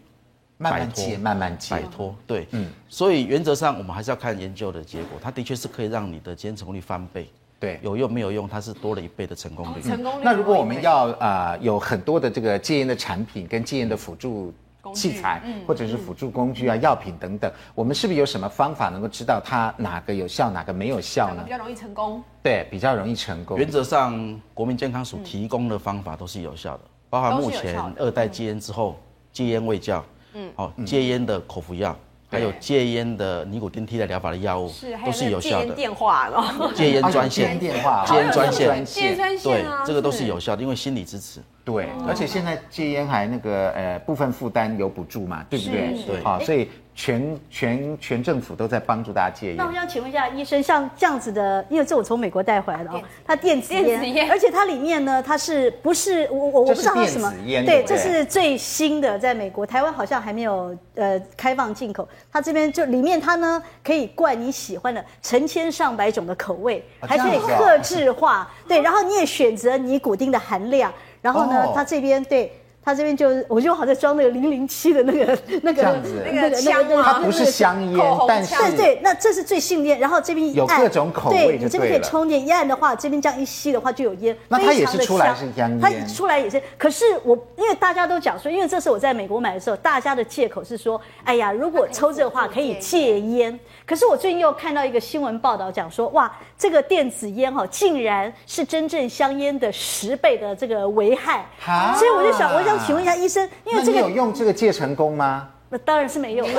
[0.59, 2.15] 慢慢戒，慢慢戒，摆脱。
[2.25, 7.29] 对，嗯，所以原则上我们还是要看研究的结果，它的确是可以让你的戒烟成功率翻倍。
[7.59, 9.83] 对，有用没有用，它是多了一倍的成功率。
[9.83, 10.23] 成功率。
[10.23, 14.55] 那如果我们要啊有很多的这个戒烟的产品跟戒烟的辅助
[14.95, 21.43] 器材，或者是辅助工具啊、药品等等，我们是不是有什么方法能够知道它哪个有效，哪个没有效呢？
[21.45, 22.23] 比较容易成功。
[22.43, 23.57] 对，比较容易成功。
[23.57, 28.99] 原则上，国民健康署提供的方法都是有效的，包含目前二代戒烟之后
[29.31, 30.05] 戒烟卫教。
[30.35, 31.95] 嗯，好，戒烟的口服药，
[32.29, 35.75] 还有戒烟的尼古丁替代疗法的药物，是都是有效的。
[35.75, 36.31] 电话
[36.75, 41.41] 戒烟专线， 电话，戒烟专线，戒烟专线，对，这个都是有效的，因为心理支持。
[41.65, 46.05] 对，而且现在戒烟还那个呃部分负担有补助嘛，对不对？
[46.07, 46.69] 对，好，所以。
[46.95, 49.57] 全全全政府都在帮助大家戒烟。
[49.57, 57.33] 那我想请问一下医生，像这样子的，因为这我从美国带回来的哦，它电子烟，而且它里面呢，它是不是我我我不知道它是什么？
[57.65, 62.07] 对，这是最新的，在美国，台湾好像还没有呃开放进口。
[62.31, 68.51] 它这边就里面它呢可以灌你喜欢的成千上百种的口味，还可以克制化。
[68.69, 72.53] 对，然后你也选择尼古丁的含量，然后呢，他这边对。
[72.85, 77.13] 他这边就，我就好像装那个零零七的那个 那个那个香吗？
[77.13, 80.01] 它不是香烟，但是对对，那这是最新烟。
[80.01, 86.61] 然后这边一按，有各种口味，对，你这边可以充电，一按的话，这边这样一吸的话就有烟，那它也是出来是香烟，它出来也是。
[86.77, 93.57] 可是我因为大家都讲说，因为这是我在美国买的时候，大家的借口是说，哎呀，如果抽这个话可以戒烟。
[93.93, 101.45] 可是我最近又看到一个新闻报道，讲说哇，这个电子烟哈，竟然是真正香烟的十倍的这个危害。
[101.67, 101.95] 啊！
[101.95, 105.47] 所以我就想，我想请问一下医生，因为这个有用这个戒成功吗？
[105.69, 106.47] 那当然是没有。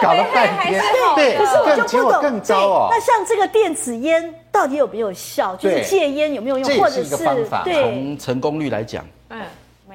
[0.00, 0.80] 搞了半天，
[1.16, 2.22] 对，可是我就不懂。
[2.22, 2.86] 更糟哦。
[2.88, 5.56] 那像这个电子烟到底有没有效？
[5.56, 6.78] 就是戒烟有没有用？
[6.78, 7.16] 或者是
[7.64, 7.82] 对？
[7.82, 9.42] 从成功率来讲，嗯，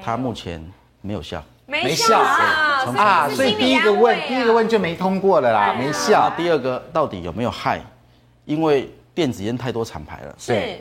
[0.02, 0.62] 它目前
[1.00, 1.42] 没有效。
[1.70, 2.82] 没效啊！
[2.96, 6.32] 啊，所以第一个问，第一个问就没通过了啦，没效。
[6.34, 7.78] 第二个到底有没有害？
[8.46, 10.78] 因为电子烟太多厂牌了，是，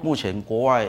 [0.00, 0.86] 目前国外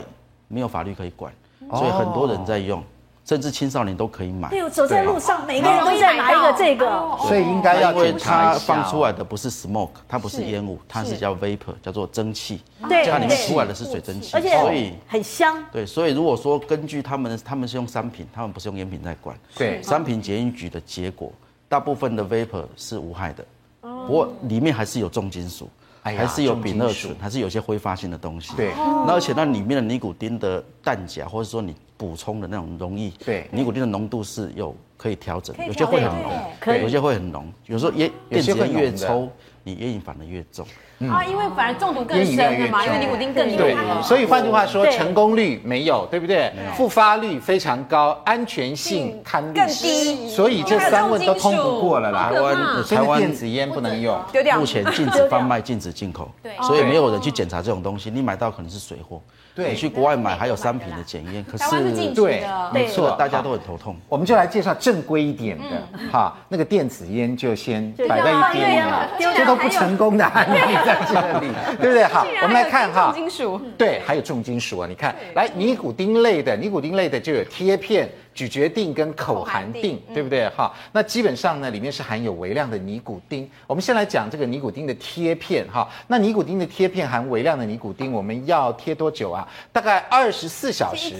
[0.47, 1.33] 没有法律可以管，
[1.71, 2.83] 所以很多人在用。
[3.29, 4.49] 甚至青少年都可以买。
[4.49, 12.59] 对，走在路上，每个人都在拿一个这个，所以应该要因为它放出来的不是 smoke，它不是烟雾，它是叫 vapor，叫做蒸汽。
[12.87, 15.63] 对，它里面出来的是水蒸气，而且所以很香。
[15.71, 19.37] 对，所以如果说根据他们，他们是用商品，他们不是用烟品在管。
[19.55, 21.31] 对，商品检验局的结果，
[21.67, 23.45] 大部分的 vapor 是无害的，
[23.81, 25.69] 不过里面还是有重金属。
[26.17, 28.55] 还是有丙二醇，还是有些挥发性的东西。
[28.55, 37.51] 对，那而且那里面的尼古丁的氮钾，或者说你补充的那种溶液，对，尼古丁的浓度是有可以调整，有些会很浓，有些会很浓。
[37.65, 39.29] 有时候烟电子烟越抽，
[39.63, 40.65] 你烟瘾反而越重。
[41.07, 43.57] 啊，因为反而中毒更深了嘛，因为尼古丁更厉害。
[43.57, 46.51] 对，所以换句话说，成功率没有，对不对？
[46.75, 52.31] 复发率非常高，安全性堪虑更低，所以这三问都通不过了啦。
[52.33, 53.99] 台湾台湾电子烟不能。
[53.99, 54.17] 用，
[54.57, 59.19] 目前禁止贩卖，禁止进口，对，所以没有人去检查这种东西，你买到可能是水货。
[59.55, 61.65] 对，你去国外买还有商品的检验，可是
[62.13, 63.93] 对，没错，大家都很头痛。
[64.07, 70.59] 我们就来介绍正规一点的，哈，那个电子烟就先摆在一边了，这都不成功的 案例
[70.89, 71.47] 在这里，
[71.79, 72.03] 对不对？
[72.05, 78.09] 好，我们来看哈，重金属，对，还有重金属啊，你看，来尼古丁类的，尼古丁类的就有贴片。
[78.31, 80.47] 咀嚼定跟口含定，对不对？
[80.49, 83.49] 哈，那基本上呢，里面是含有微量的尼古丁。
[83.67, 85.89] 我们先来讲这个尼古丁的贴片，哈。
[86.07, 89.45] 那尼古丁的贴片含微量的尼古丁，我们要贴多久啊？
[89.73, 91.13] 大概二十四小时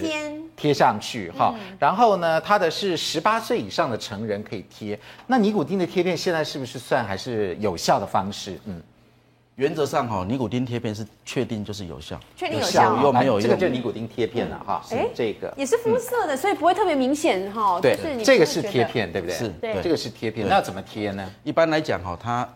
[0.56, 1.54] 贴上去，哈。
[1.78, 4.98] 然后呢，它的是十八岁以上的成人可以贴。
[5.28, 8.58] 那尼古丁的贴片现在是不是算还是有效的方式？
[8.64, 8.82] 嗯。
[9.60, 14.82] 原则上哈，尼古丁贴片是确定就是有效，确定有效，又没有用这个就尼古丁贴片了哈。
[14.92, 17.78] 哎，这个也是肤色的，所以不会特别明显哈。
[17.82, 19.36] 对，这个是贴片，对不对？
[19.36, 20.48] 是，对，这个是贴片。
[20.48, 21.30] 那要怎么贴呢？
[21.44, 22.48] 一般来讲哈，它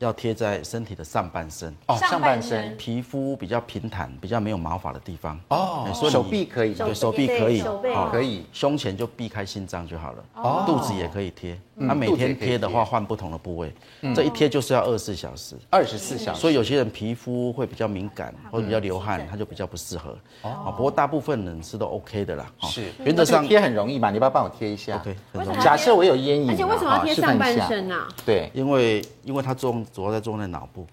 [0.00, 5.88] 要贴在身体的上半身哦，上半身皮肤比较平坦、比较没有毛发的地方哦。
[6.10, 8.44] 手臂可以，对，手臂可以，手可以。
[8.52, 10.24] 胸前就避开心脏就好了。
[10.34, 11.56] 哦，肚子也可以贴。
[11.78, 13.72] 那每天贴的话换不同的部位，
[14.14, 16.40] 这一贴就是要二十四小时，二十四小时。
[16.40, 20.16] 所以有些人皮肤会比较敏感或者比较流汗，他就比较不适合。
[20.42, 22.46] 哦，不过大部分人是都 OK 的啦。
[22.62, 25.16] 是，原则上贴很容易嘛，你要不要帮我贴一下？OK。
[25.62, 28.08] 假设我有烟瘾，而且为什么要贴上半身啊？
[28.26, 30.86] 对，因为因为它作用主要在作用在脑部。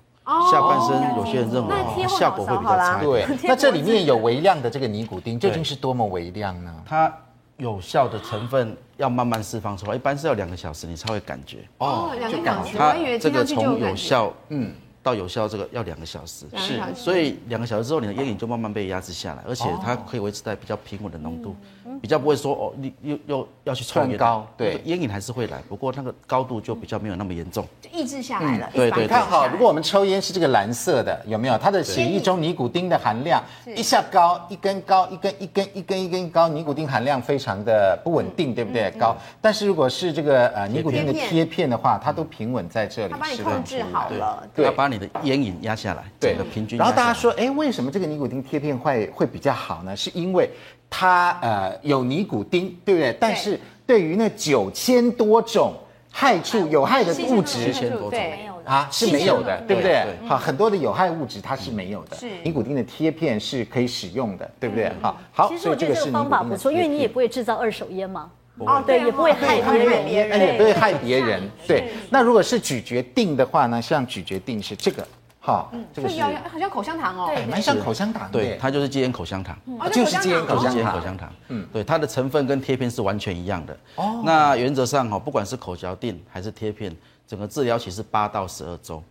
[0.51, 1.75] 下半身有些人认为
[2.07, 2.99] 效果会比较差。
[2.99, 6.73] 对， 那这里面有微量的这个尼古丁，究竟是多么微量呢？
[6.83, 7.13] 它
[7.57, 11.59] 有效的成分要慢慢释放出来，一般是要两个小时你才会感觉。
[11.77, 14.73] 哦，两个小时，它这个从有效，嗯。
[15.05, 21.55] 到有效这个要两个小时，是，所以两个小时之后你的烟瘾就慢慢被压制下来，而且它可以维持在比较平稳的浓度，
[22.01, 28.69] 比较不会说哦，你又又要去抽烟高，对，烟瘾还是会来，不过那个高度就比较没有那么严重，就抑制下来了。
[28.73, 31.57] 对对，看好，如果我们抽烟是这个蓝色的，有没有？
[31.57, 33.41] 它的血液中尼古丁的含量
[33.75, 38.91] 一下高，一根高，一根一根一根一根高，尼古丁含量非常的不稳定，对不对？
[38.99, 39.15] 高。
[39.41, 46.77] 但是如果是这个呃尼古丁的贴片的话，它都平稳在这里，它帮你控制好了，对，它把你的烟瘾压下来，对，平均。
[46.77, 49.95] 然后大家说，哎，为什么这个尼古丁贴片会会比较好呢？
[49.95, 50.49] 是因为
[50.89, 53.17] 它呃有尼古丁，对不对？
[53.19, 55.73] 但是对于那九千多种
[56.17, 58.19] 害处有害的物质，七千多种
[58.63, 60.05] 啊是没有的，对不对？
[60.25, 62.15] 好，很多的有害物质它是没有的。
[62.15, 64.89] 是尼古丁的贴片是可以使用的，对不对？
[65.01, 68.31] 好，好，其实我觉得这个方法不错，因为你也不会制造二手烟嘛。
[68.59, 71.43] 哦，对，也不会害别人，也不会害别人。
[71.67, 73.81] 对，那如果是咀嚼定的话呢？
[73.81, 75.05] 像咀嚼定是这个，
[75.45, 76.19] 哈，这个是
[76.51, 78.31] 好像口香糖哦，对蛮像口香糖。
[78.31, 79.55] 对，它就是戒烟口香糖，
[79.93, 80.99] 就是戒烟口香糖。
[80.99, 83.77] 口香糖，嗯，对，它的成分跟贴片是完全一样的。
[83.97, 86.91] 哦，那原则上哈，不管是口嚼定还是贴片，
[87.27, 89.03] 整个治疗期是八到十二周，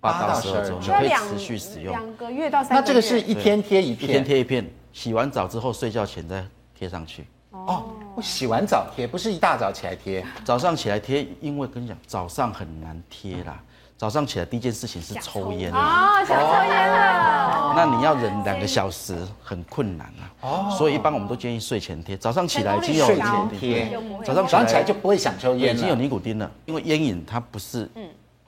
[0.00, 2.80] 八到十二周你可以持续使用，两个月到三个月。
[2.80, 6.44] 那这个是一天贴一片，一天贴一片，洗完澡之后睡觉前再
[6.76, 7.24] 贴上去。
[7.52, 7.84] 哦，
[8.16, 10.26] 我洗完澡贴，不是一大早起来贴。
[10.44, 13.62] 早上起来贴，因为跟你讲，早上很难贴啦。
[13.98, 17.72] 早上起来第一件事情是抽烟啊，想抽烟了。
[17.74, 20.32] 那你要忍两个小时，很困难啊。
[20.42, 20.74] 哦。
[20.76, 26.50] 所以一般我们都建议睡前贴，早上起来已经有睡前贴，早上早上起来就不会想抽烟，已经有尼古丁了。
[26.66, 27.88] 因为烟瘾它不是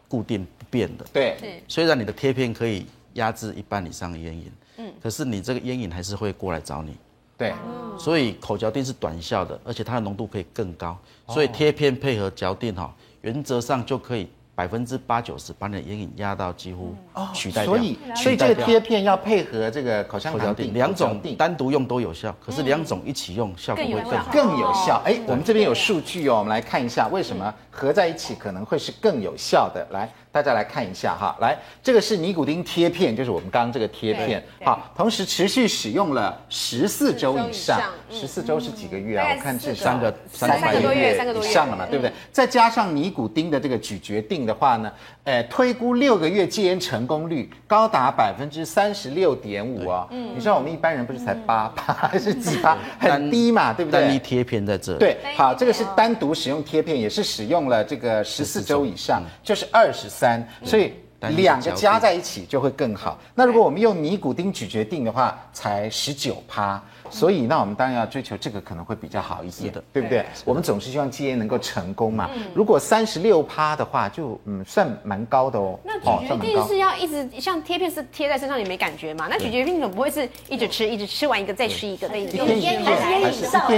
[0.06, 1.06] 固定不变的。
[1.14, 1.62] 对。
[1.66, 6.94] 虽然你的贴片可以压制一半以上的烟瘾，嗯，可是你这个烟瘾还是会过来找你。
[7.38, 7.54] 对，
[7.98, 14.28] 所以口嚼定是短效的，而且它的浓度可以更高，所以贴片配合嚼定哈，原则上就可以。
[14.58, 16.92] 百分之八九十把你的眼影压到几乎
[17.32, 25.00] 取代掉，所以所以这个贴片要配合这个口香糖錠，两种单独用都有效，可是两种一起用效果会更好，更有效。
[25.04, 29.86] 哎，我们这边有数据哦，我们来看一下为什么合在一起可能会是更有效的。
[29.92, 39.28] 来，大家来看一下哈，来，这个是尼古丁贴片，就是我们刚刚这个贴片，好，同时持续使用了十四周以上，十四周是几个月啊？
[39.34, 41.48] 我看是三个三个多月，三个多月。
[41.48, 42.12] 以上了嘛，对不对？
[42.32, 44.38] 再加上尼古丁的这个咀嚼定。
[44.48, 44.90] 的话呢，
[45.24, 50.08] 呃，推估六个月戒烟成功率高达百分之三十六点五哦。
[50.10, 54.00] 嗯，你知道我们一般人不是才八八还是几八，很低嘛，对不对？
[54.00, 54.96] 单一贴片在这。
[54.96, 58.86] 对，好，这个是单独使用贴片，也是使用了这个十四周。
[58.86, 60.92] 以上，就是二十三，所以
[61.36, 63.16] 两个加在一起就会更好。
[63.36, 66.82] 那如果我们用尼古丁咀嚼定的话，才十九趴。
[67.10, 70.24] 所以，那我们当然要追求这个可能会比较好一些的，对不对？
[70.44, 72.28] 我们总是希望戒烟能够成功嘛。
[72.54, 75.78] 如果三十六趴的话，就嗯算蛮高的哦。
[75.84, 79.26] 那咀嚼定是要一直像贴片是贴在身上，你没感觉嘛？
[79.30, 82.08] 那咀嚼錠怎么不会是一直吃，一直吃完一个再吃一个？
[82.08, 83.76] 那一天一烟瘾上来，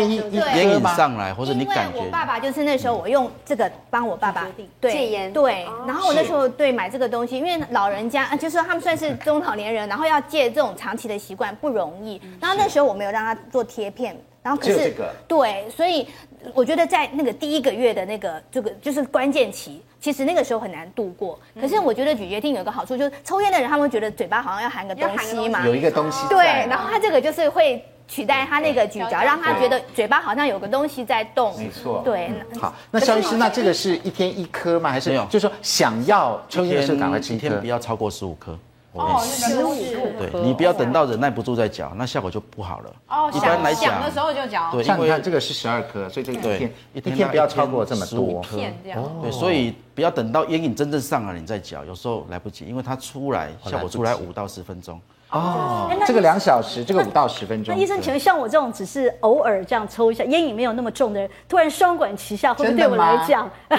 [0.56, 1.98] 烟瘾上来，或者你感觉？
[1.98, 4.46] 我爸爸就是那时候我用这个帮我爸爸
[4.82, 5.66] 戒烟，对。
[5.86, 12.20] 然后我那时候对买这个东西，因为老人家就是说他们算是中老年人，然后要戒这种长期的习惯不容易。
[12.40, 14.94] 然后那时候我没有让他做贴片，然后可是
[15.28, 16.06] 对，所以
[16.54, 21.38] 我觉得在那个第一个月的那个这个就是关键期，其实那个时候很难度过。
[21.60, 26.26] 可是我觉得咀嚼錠有个好处，就是抽烟的人他们会觉得嘴巴好像要含个东西嘛，有一个东西。
[26.28, 31.56] 对，然后他这个就是会取代他那个咀嚼，让他觉得嘴巴好像有个东西在动。
[31.58, 32.02] 没错。
[32.04, 32.30] 对。
[32.58, 34.90] 好，那肖医师，那这个是一天一颗吗？
[34.90, 35.24] 还是没有？
[35.26, 38.58] 就是说想要抽烟的时候赶快吃一天，不要超过十五颗。
[38.92, 39.72] 哦，十五
[40.18, 42.92] 对，你不要等到忍耐不住再嚼，那效果就不好了。
[43.08, 44.68] 哦，一般来讲，的时候就嚼。
[44.72, 48.40] 对，像你看这个是十二颗，所以这个一天一天不要超过这么多。
[48.40, 49.00] 片这样。
[49.22, 55.00] 对，所以不要等到烟瘾真正上来你再嚼，有时候来不及，因为它出来效果出来五到十分钟。
[55.30, 57.72] 哦，这个两小时，这个五到十分钟。
[57.72, 63.48] 那医生，请问像我这种只是偶尔这样抽一下，烟瘾没有那么重的人，突然双管齐下，会不会对我来讲？
[63.70, 63.76] 这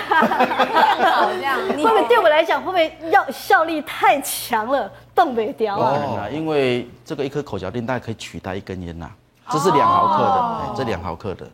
[1.43, 6.27] 样，会不会对我来讲，会不会要效力太强了，动不掉啊？
[6.27, 9.09] 哦，因为这个一颗口嚼定大概可以取代一根烟呐，
[9.49, 11.47] 这是两毫克的，这两毫克的。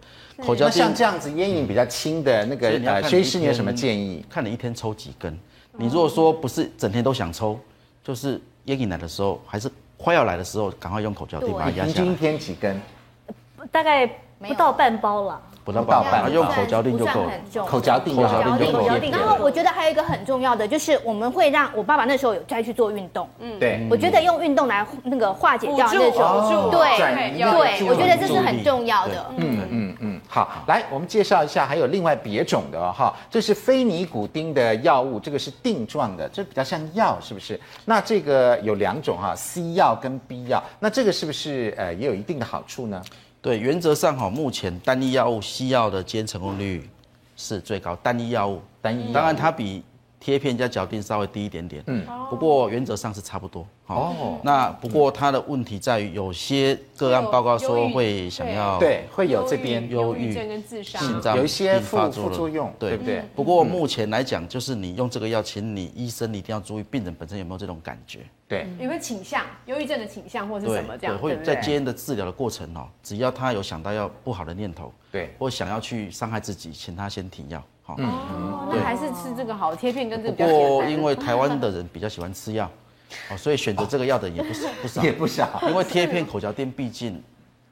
[0.44, 4.24] 口嚼定像这样子烟瘾比较轻的那个呃，薛医师，你有什么建议？
[4.30, 5.38] 看你一天抽几根。
[5.74, 7.60] 你如果说不是整天都想抽，
[8.04, 11.94] 就是烟瘾来的时候，还是快要来的时候，赶快用口嚼定把它压下来。
[11.94, 12.80] 平均一天几根？
[13.72, 14.08] 大概
[14.40, 15.42] 不到半包了。
[15.68, 17.66] 不到半包，用口嚼定就够了。
[17.66, 19.12] 口嚼定，口嚼定，口嚼定。
[19.12, 23.28] 然后我觉得还有一个很重要的，就是我们会让我爸爸那时候有再去做运动。
[23.40, 23.86] 嗯，对。
[23.92, 26.80] 我觉得用运动来那个化解掉那种，对
[27.38, 29.26] 对，我觉得这是很重要的。
[29.36, 37.60] 嗯嗯嗯，好，来我们介绍一下，还有另外别种的哈，这是非尼古丁的药物，这个是定状的，这比较像药，是不是？
[37.84, 43.02] 那这个有两种哈，C 药跟 B 药，那这个是不是呃也有一定的好处呢？
[43.42, 46.90] 对，原则上哈，目前单一药物西药的接成功率
[47.36, 47.96] 是最高。
[47.98, 49.84] 单一药物，单一，当然它比
[50.28, 51.82] 贴片加嚼錠稍微低一点点。
[51.88, 53.66] 嗯，不过原则上是差不多。
[53.86, 63.24] 哦，那不过它的问题在于，有些个案报告说会想要对，会有这边忧郁症跟自杀，心脏有一些副副作用，对不对？
[63.34, 68.20] 不过目前来讲，就是你用这个药，请你医生一定要注意病人本身有没有这种感觉。
[68.50, 71.16] 对，有没有倾向忧郁症的倾向或是什么这样？
[71.16, 77.64] 对，会在戒烟的治疗的过程哦，只要他有想到要不好的念头，对，或想要去伤害自己，请他先停药。
[77.88, 80.36] 好，嗯，那还是吃这个好贴片跟这个。
[80.36, 82.70] 不过因为台湾的人比较喜欢吃药。
[83.32, 87.24] 哦，所以选择这个药的也不少，不少 也不少，因为贴片口嚼垫毕竟。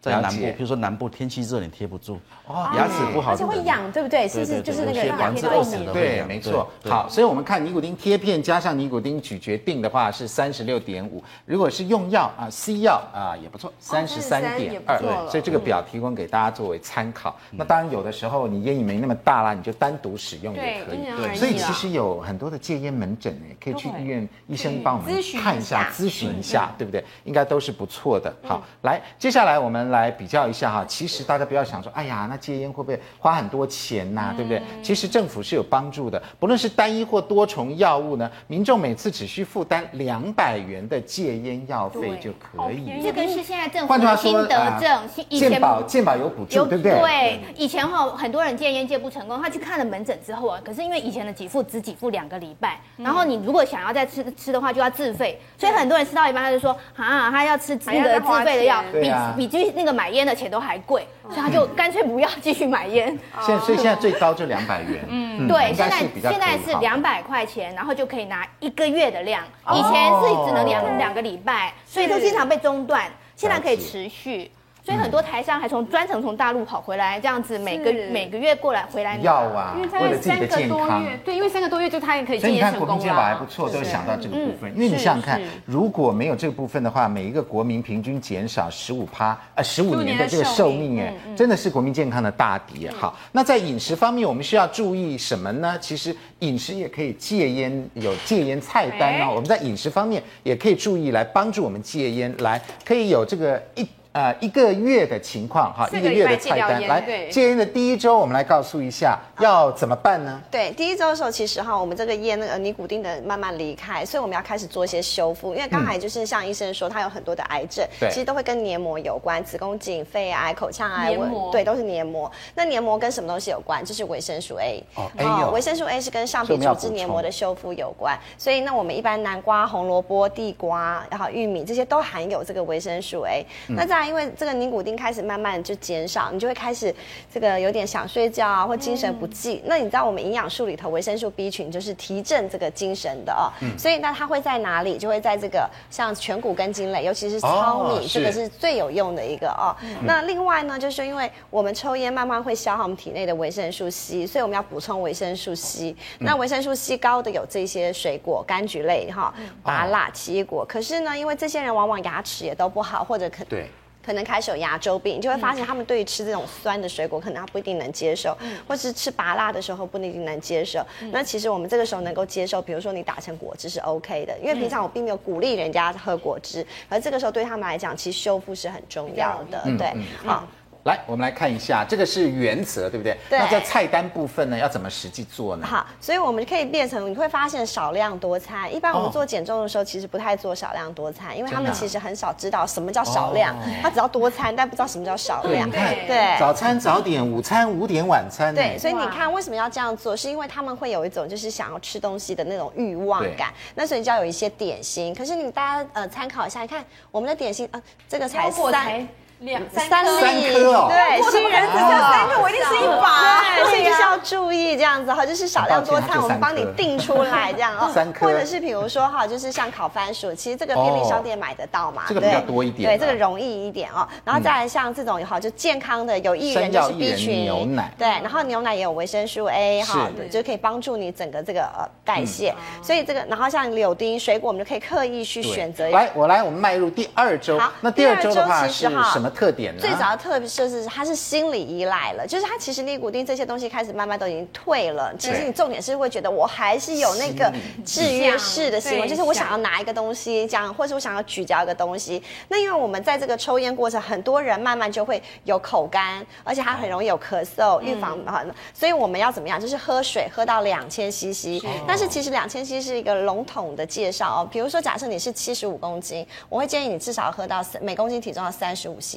[0.06, 4.28] 在南部，比如说南部天气热，你贴不住，哦，牙齿不好，而且会痒，对不对？
[4.28, 5.94] 是是，就是那个牙齿会痒。
[5.94, 6.70] 对，没错。
[6.84, 15.00] 好，所以我们看尼古丁贴片加上尼古丁咀嚼定的话是三十六点五，如果是用药啊西药啊也不错，三十三点二。
[15.00, 17.36] 对，所以这个表提供给大家作为参考。
[17.50, 21.00] 那当然有的时候你烟瘾没那么大啦，你就单独使用也可以。
[21.18, 27.04] 对，所以其实有很多的戒烟门诊哎，可以去医院医生帮我们看一下、咨询一下，对不对？
[27.24, 28.32] 应该都是不错的。
[28.44, 29.95] 好，来，接下来我们。
[29.96, 34.62] 来比较一下哈，其实大家不要想说，哎呀，那戒烟会不会花很多钱呐、啊，对不对？
[34.82, 43.02] 其实政府是有帮助的，不论是单一或多重药物呢，民众每次只需负担两百元的戒烟药费就可以。
[43.04, 47.00] 这个是现在政府的新德政，以前健保健保有补助，对不对？
[47.00, 63.18] 对，以前哈很多人戒烟戒不成功，他去看了门诊之后啊，可是因为以前的给付只给付两个礼拜，然后你如果想要再吃吃的话，就要自费，所以很多人吃到一半他就说啊，他要吃那个自费的药，比比就那个买烟的钱都还贵，所以他就干脆不要继续买烟。
[63.42, 65.06] 现所以现在最高就两百元。
[65.08, 66.00] 嗯，对，现在
[66.30, 69.44] 现在是两百块钱，然后就可以拿一个月的量。
[69.74, 73.12] 以前是只能两两个礼拜，所以就经常被中断。
[73.36, 74.50] 现在可以持续。
[74.86, 79.18] 所以很多台商还从专程从大陆跑回来，这样子每个每个月过来回来。
[79.18, 81.04] 要啊，为了自己的健康。
[81.24, 82.40] 对，因为三个多月就他也可以。
[82.40, 84.72] 所以你看国民健保还不错，都有想到这个部分。
[84.76, 92.88] 因为你想想看，如果没有这个部分的话，每一个国民平均减少十五趴，呃，十五年的这个寿命，哎，真的是国民健康的大敌。
[92.90, 95.76] 好，那在饮食方面，我们需要注意什么呢？
[95.82, 99.32] 其实饮食也可以戒烟，有戒烟菜单哦。
[99.32, 103.84] 我们在饮食方面也可以注意来帮助我们戒烟，来可以有这个一。
[104.16, 110.42] 呃，一个月的情况哈，一个月的菜单来戒烟的第一周，我们来告诉一下要怎么办呢？
[110.50, 121.14] 对，第一周的时候，其实哈，我们这个烟那个尼古丁的慢慢离开，所以我们要开始做一些修复，因为刚才就是像医生说，他有很多的癌症，其实都会跟黏膜有关，子宫颈、肺癌、口腔癌，
[121.52, 122.32] 对，都是黏膜。
[122.56, 123.84] 那黏膜跟什么东西有关？
[123.84, 124.82] 就是维生素 A。
[124.96, 133.46] 哦，维生素 A 是跟上皮组织黏膜的修复有关，所以那我们一般南瓜、红萝卜、地瓜，然后玉米这些都含有这个维生素 A。
[133.68, 136.94] 那在因为这个尼古丁开始慢慢就减少，你就会开始
[137.34, 139.56] 这个有点想睡觉啊，或精神不济。
[139.56, 143.52] 嗯、那你知道我们营养素里头维生素 B 群就是提振这个精神的哦。
[143.62, 144.98] 嗯、所以那它会在哪里？
[144.98, 149.76] 就会在这个像全谷根茎类，尤其是糙米，哦、这个是最有用的一个哦。
[149.82, 155.92] 嗯、那另外呢，就是因为我们抽烟慢慢会消耗我们体内的维生素 C，所以我们要补充维生素 C。
[156.20, 159.34] 嗯、那维生素 C 高的有这些水果、柑橘类哈、
[159.64, 160.66] 芭乐、奇异果。
[160.68, 163.70] 可是呢，因为这些人往往牙齿也都不好，或者可对。
[164.06, 168.38] 可能开始有牙周病，你就会发现他们对于吃这种酸的水果，可能他不一定能接受，
[168.68, 170.86] 或是吃拔辣的时候不一定能接受。
[171.12, 179.92] 那其实我们这个时候能够接受，比如说你打成果汁是 OK 的，因为平常我并没有鼓励人家喝果汁，而这个时候对他们来讲，其实修复是很重要的，对，
[180.24, 180.48] 好。
[180.86, 183.18] 来，我们来看一下，这个是原则，对不对？
[183.28, 183.40] 对。
[183.40, 185.66] 那在菜单部分呢，要怎么实际做呢？
[185.66, 188.72] 好，所以我们可以变成，你会发现少量多餐。
[188.72, 195.68] 一般我们做减重的时候，其实不太做少量多餐，因为他们其实很少知道什么叫少量，他只要多餐，但不知道什么叫少量。
[195.72, 196.40] 对，对。
[196.40, 198.54] 早餐、早点、午餐、五点、晚餐。
[198.54, 200.16] 对，所以你看为什么要这样做？
[200.16, 203.52] 是因为他们会有一种就是想要吃东西的那种欲望感。
[203.74, 205.16] 那所以就要有一些点心。
[205.16, 209.08] 可是你大家呃参考一下，你看我们的点心啊，这个才三。
[209.40, 235.90] 两三三颗哦，对，新人只有三颗，我一定是一把，对，所以就是要注意这样子哈，就是少量多餐，我们帮你定出来这样哦， 三颗，或者是比如说哈，就是像烤番薯，其实这个便利商店买得到嘛，这个比较多一点，对，这个容易一点哦，然后再来像这种哈，就健康的有益人就是 B 群牛奶，对，然后牛奶也有维生素 A 哈，就可以帮助你整个这个呃代谢，所以这个然后像柳丁水果，我们就可以刻意去选择。
[235.90, 239.82] 来，我来，我们迈入第二周，那第二周的话是什么特点呢？
[239.82, 245.14] 最早的特别就是它是心理依赖了，就是它其实尼古丁这些东西开始慢慢都已经退了。
[245.18, 247.52] 其实你重点是会觉得我还是有那个
[247.86, 252.22] 制约式的行为，就是我想要拿一个东西这样，或者我想要咀嚼一个东西。
[252.48, 258.44] 那因为我们在这个抽烟过程，很多人慢慢就会有口干，而且它很容易有咳嗽，预防啊。
[258.74, 259.60] 所以我们要怎么样？
[259.60, 261.64] 就是喝水喝到两千 CC。
[261.88, 264.50] 但是其实两千 CC 是一个笼统的介绍哦。
[264.52, 269.15] 比如说假设你是七十五公斤，我会建议你至少喝到每公斤体重要三十五 CC。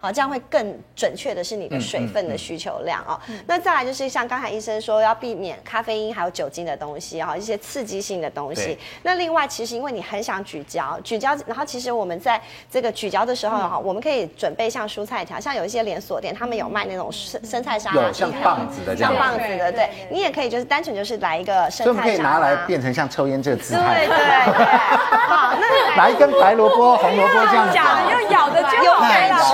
[0.00, 3.18] 好，这样会更准确的是你的水分的需求量哦。
[3.46, 8.78] 那再来就是像刚才医生说，要避免咖啡因还有酒精的东西哈，一些刺激性的东西。
[9.02, 19.90] 那另外，其实因为你很想咀嚼，咀嚼，然后其实我们在这个咀嚼的时候哈，我们可以准备像蔬菜条，像有一些连锁店，他们有卖那种生生菜沙拉，像棒子的这样，像棒子的，对。
[20.10, 24.06] 你也可以就是单纯就是来一个生菜沙拉，可以拿来变成像抽烟这个姿态。
[24.06, 24.38] 对对对。
[25.28, 28.68] 好，那来一根白萝卜、红萝卜这样子，要咬的就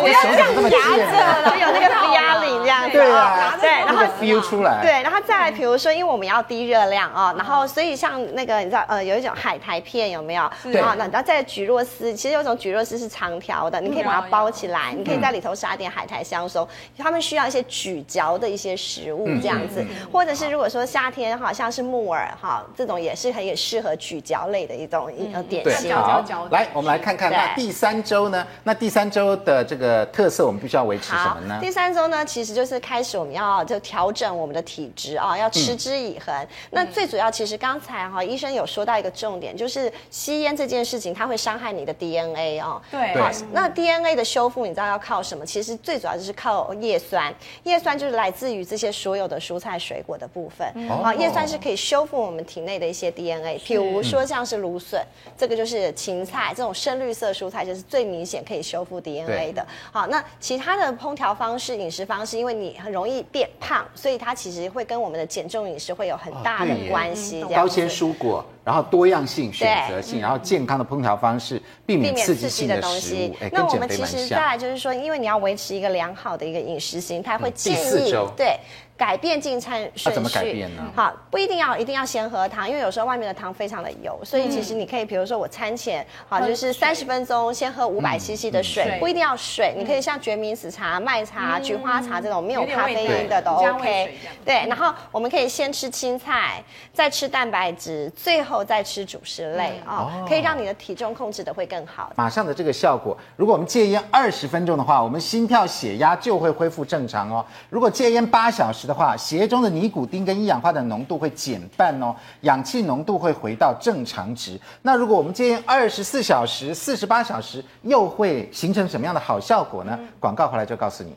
[0.00, 2.92] 不要这样夹着，就有那个压力这样子。
[2.92, 4.80] 对啊，对，然后 feel 出来。
[4.82, 10.50] 对，然后再来，比如说，因为我们要低热量啊，然后所以像那个你知道呃，有一种海苔片有没有？
[10.64, 16.66] 对啊，然后再蒟蒻丝，其实有种蒟蒻丝是长条的，你可以把它包起来，你可以在里头撒点海苔香松。
[16.98, 25.94] 他们需要一些咀嚼的一些食物这样子，或者是如果说夏天好像是木耳哈，这种也是很也适合咀嚼类的一种一种点心。
[25.94, 28.46] 好，来我们来看看那第三周呢？
[28.62, 31.58] 那第三周的这个特色，我们必须要维持什么呢？
[31.60, 36.34] 第三周呢，其实就是开始我们要就调整我们的体质啊，要持之以恒。
[36.34, 42.80] 嗯、那最主要，其实刚才哈医生有说到一个重点，就是吸烟这件事情，它会伤害你的 DNA 哦。
[42.90, 43.14] 对。
[43.20, 45.44] 好，那 DNA 的修复，你知道要靠什么？
[45.44, 47.34] 其实最主要就是靠叶酸。
[47.64, 50.66] 叶酸就是来自于这些所有的蔬菜水果的部分。
[50.74, 55.04] 嗯、好，叶酸是可以修复我们体内的一些 DNA，比如说像是芦笋，
[55.36, 59.62] 这个就是芹菜这种深绿色蔬菜，就是最明显可以修复 DNA 的。
[59.62, 67.42] 对好，那其他的烹调方式、饮食方式，因为你很容易变胖，所以它其实会跟我们的减重饮食会有很大的关系。
[67.42, 73.32] 哦、高纤蔬果，然后多样性、选择性，然后健康的烹调方式，避免刺激性的东西。
[73.40, 78.58] 哎、那我们其实再来就是说，因为你要维持一个良好的一个饮食形态，会建议、对。
[78.96, 80.82] 改变进餐顺序，啊、怎么改变呢？
[80.94, 94.16] 好，不一定要一定要先喝汤，因为有时候外面的汤非常的油，所以其实你可以，比如说我餐前，好，就是三十分钟先喝五百 CC 的水，嗯、不一定要水，你可以像决明子茶、麦茶、菊花茶这种没有咖啡因的都 OK。
[94.44, 102.12] 对，然后我们可以先吃青菜，再吃蛋白质，最后再吃主食类哦，可以让你的体重控制的会更好。
[102.14, 107.44] 马上的这个效果，如果我们戒烟二十分钟的话，我们心跳、血压就会恢复正常哦。
[107.68, 114.60] 如果戒烟八小时的话，血液中的尼古丁跟一氧化碳浓度会减半哦，氧气浓度会回到正常值。
[114.82, 119.98] 那如果我们戒烟二十四小时、四十八小时，又会形成什么样的好效果呢？
[120.20, 121.14] 广告回来就告诉你。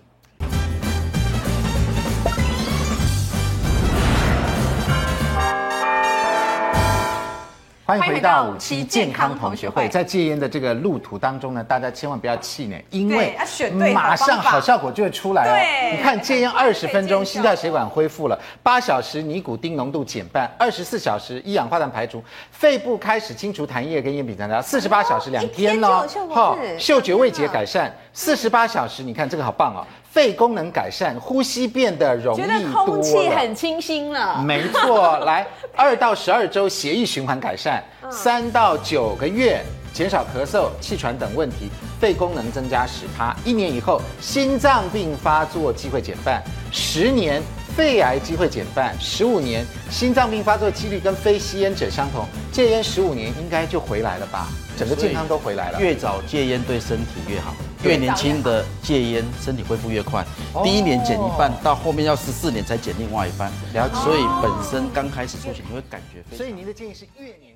[7.87, 9.87] 欢迎回到五期健康同学会。
[9.87, 13.33] 在戒烟的这个路途当中呢，大家千万不要气馁，因为
[13.93, 15.95] 马上好效果就会出来哦。
[15.95, 22.19] 你看，戒烟二十分钟，心跳血管恢复了；八小时，尼古丁浓度减半；二十四小时，一氧化碳排除；
[22.51, 29.87] 肺部开始清除痰液跟烟饼残渣；四十八小时，两天哦，好，嗅觉味觉改善；四十八小时，你看这个好棒哦。
[30.11, 34.41] 肺功能改善，呼吸变得容易觉得空气很清新了。
[34.41, 35.45] 没错，来
[35.75, 39.61] 二到十二周血液循环改善，三到九个月
[39.93, 43.35] 减少咳嗽、气喘等问题，肺功能增加十趴。
[43.45, 46.41] 一年以后，心脏病发作机会减半，
[46.71, 47.41] 十年
[47.75, 52.25] 肺癌机会减半，十五年心脏病发作几率跟非吸烟者相同。
[52.51, 54.47] 戒烟十五年应该就回来了吧？
[54.77, 55.81] 整个健康都回来了。
[55.81, 57.55] 越早戒烟对身体越好。
[57.83, 60.25] 越年轻的戒烟，身体恢复越快。
[60.63, 63.51] 第一年减一半，到后面要十四年才减另外一半。
[63.73, 63.95] 了解。
[63.95, 66.37] 所以本身刚开始出现，你会感觉非常。
[66.37, 67.46] 所以您的建议是越年轻。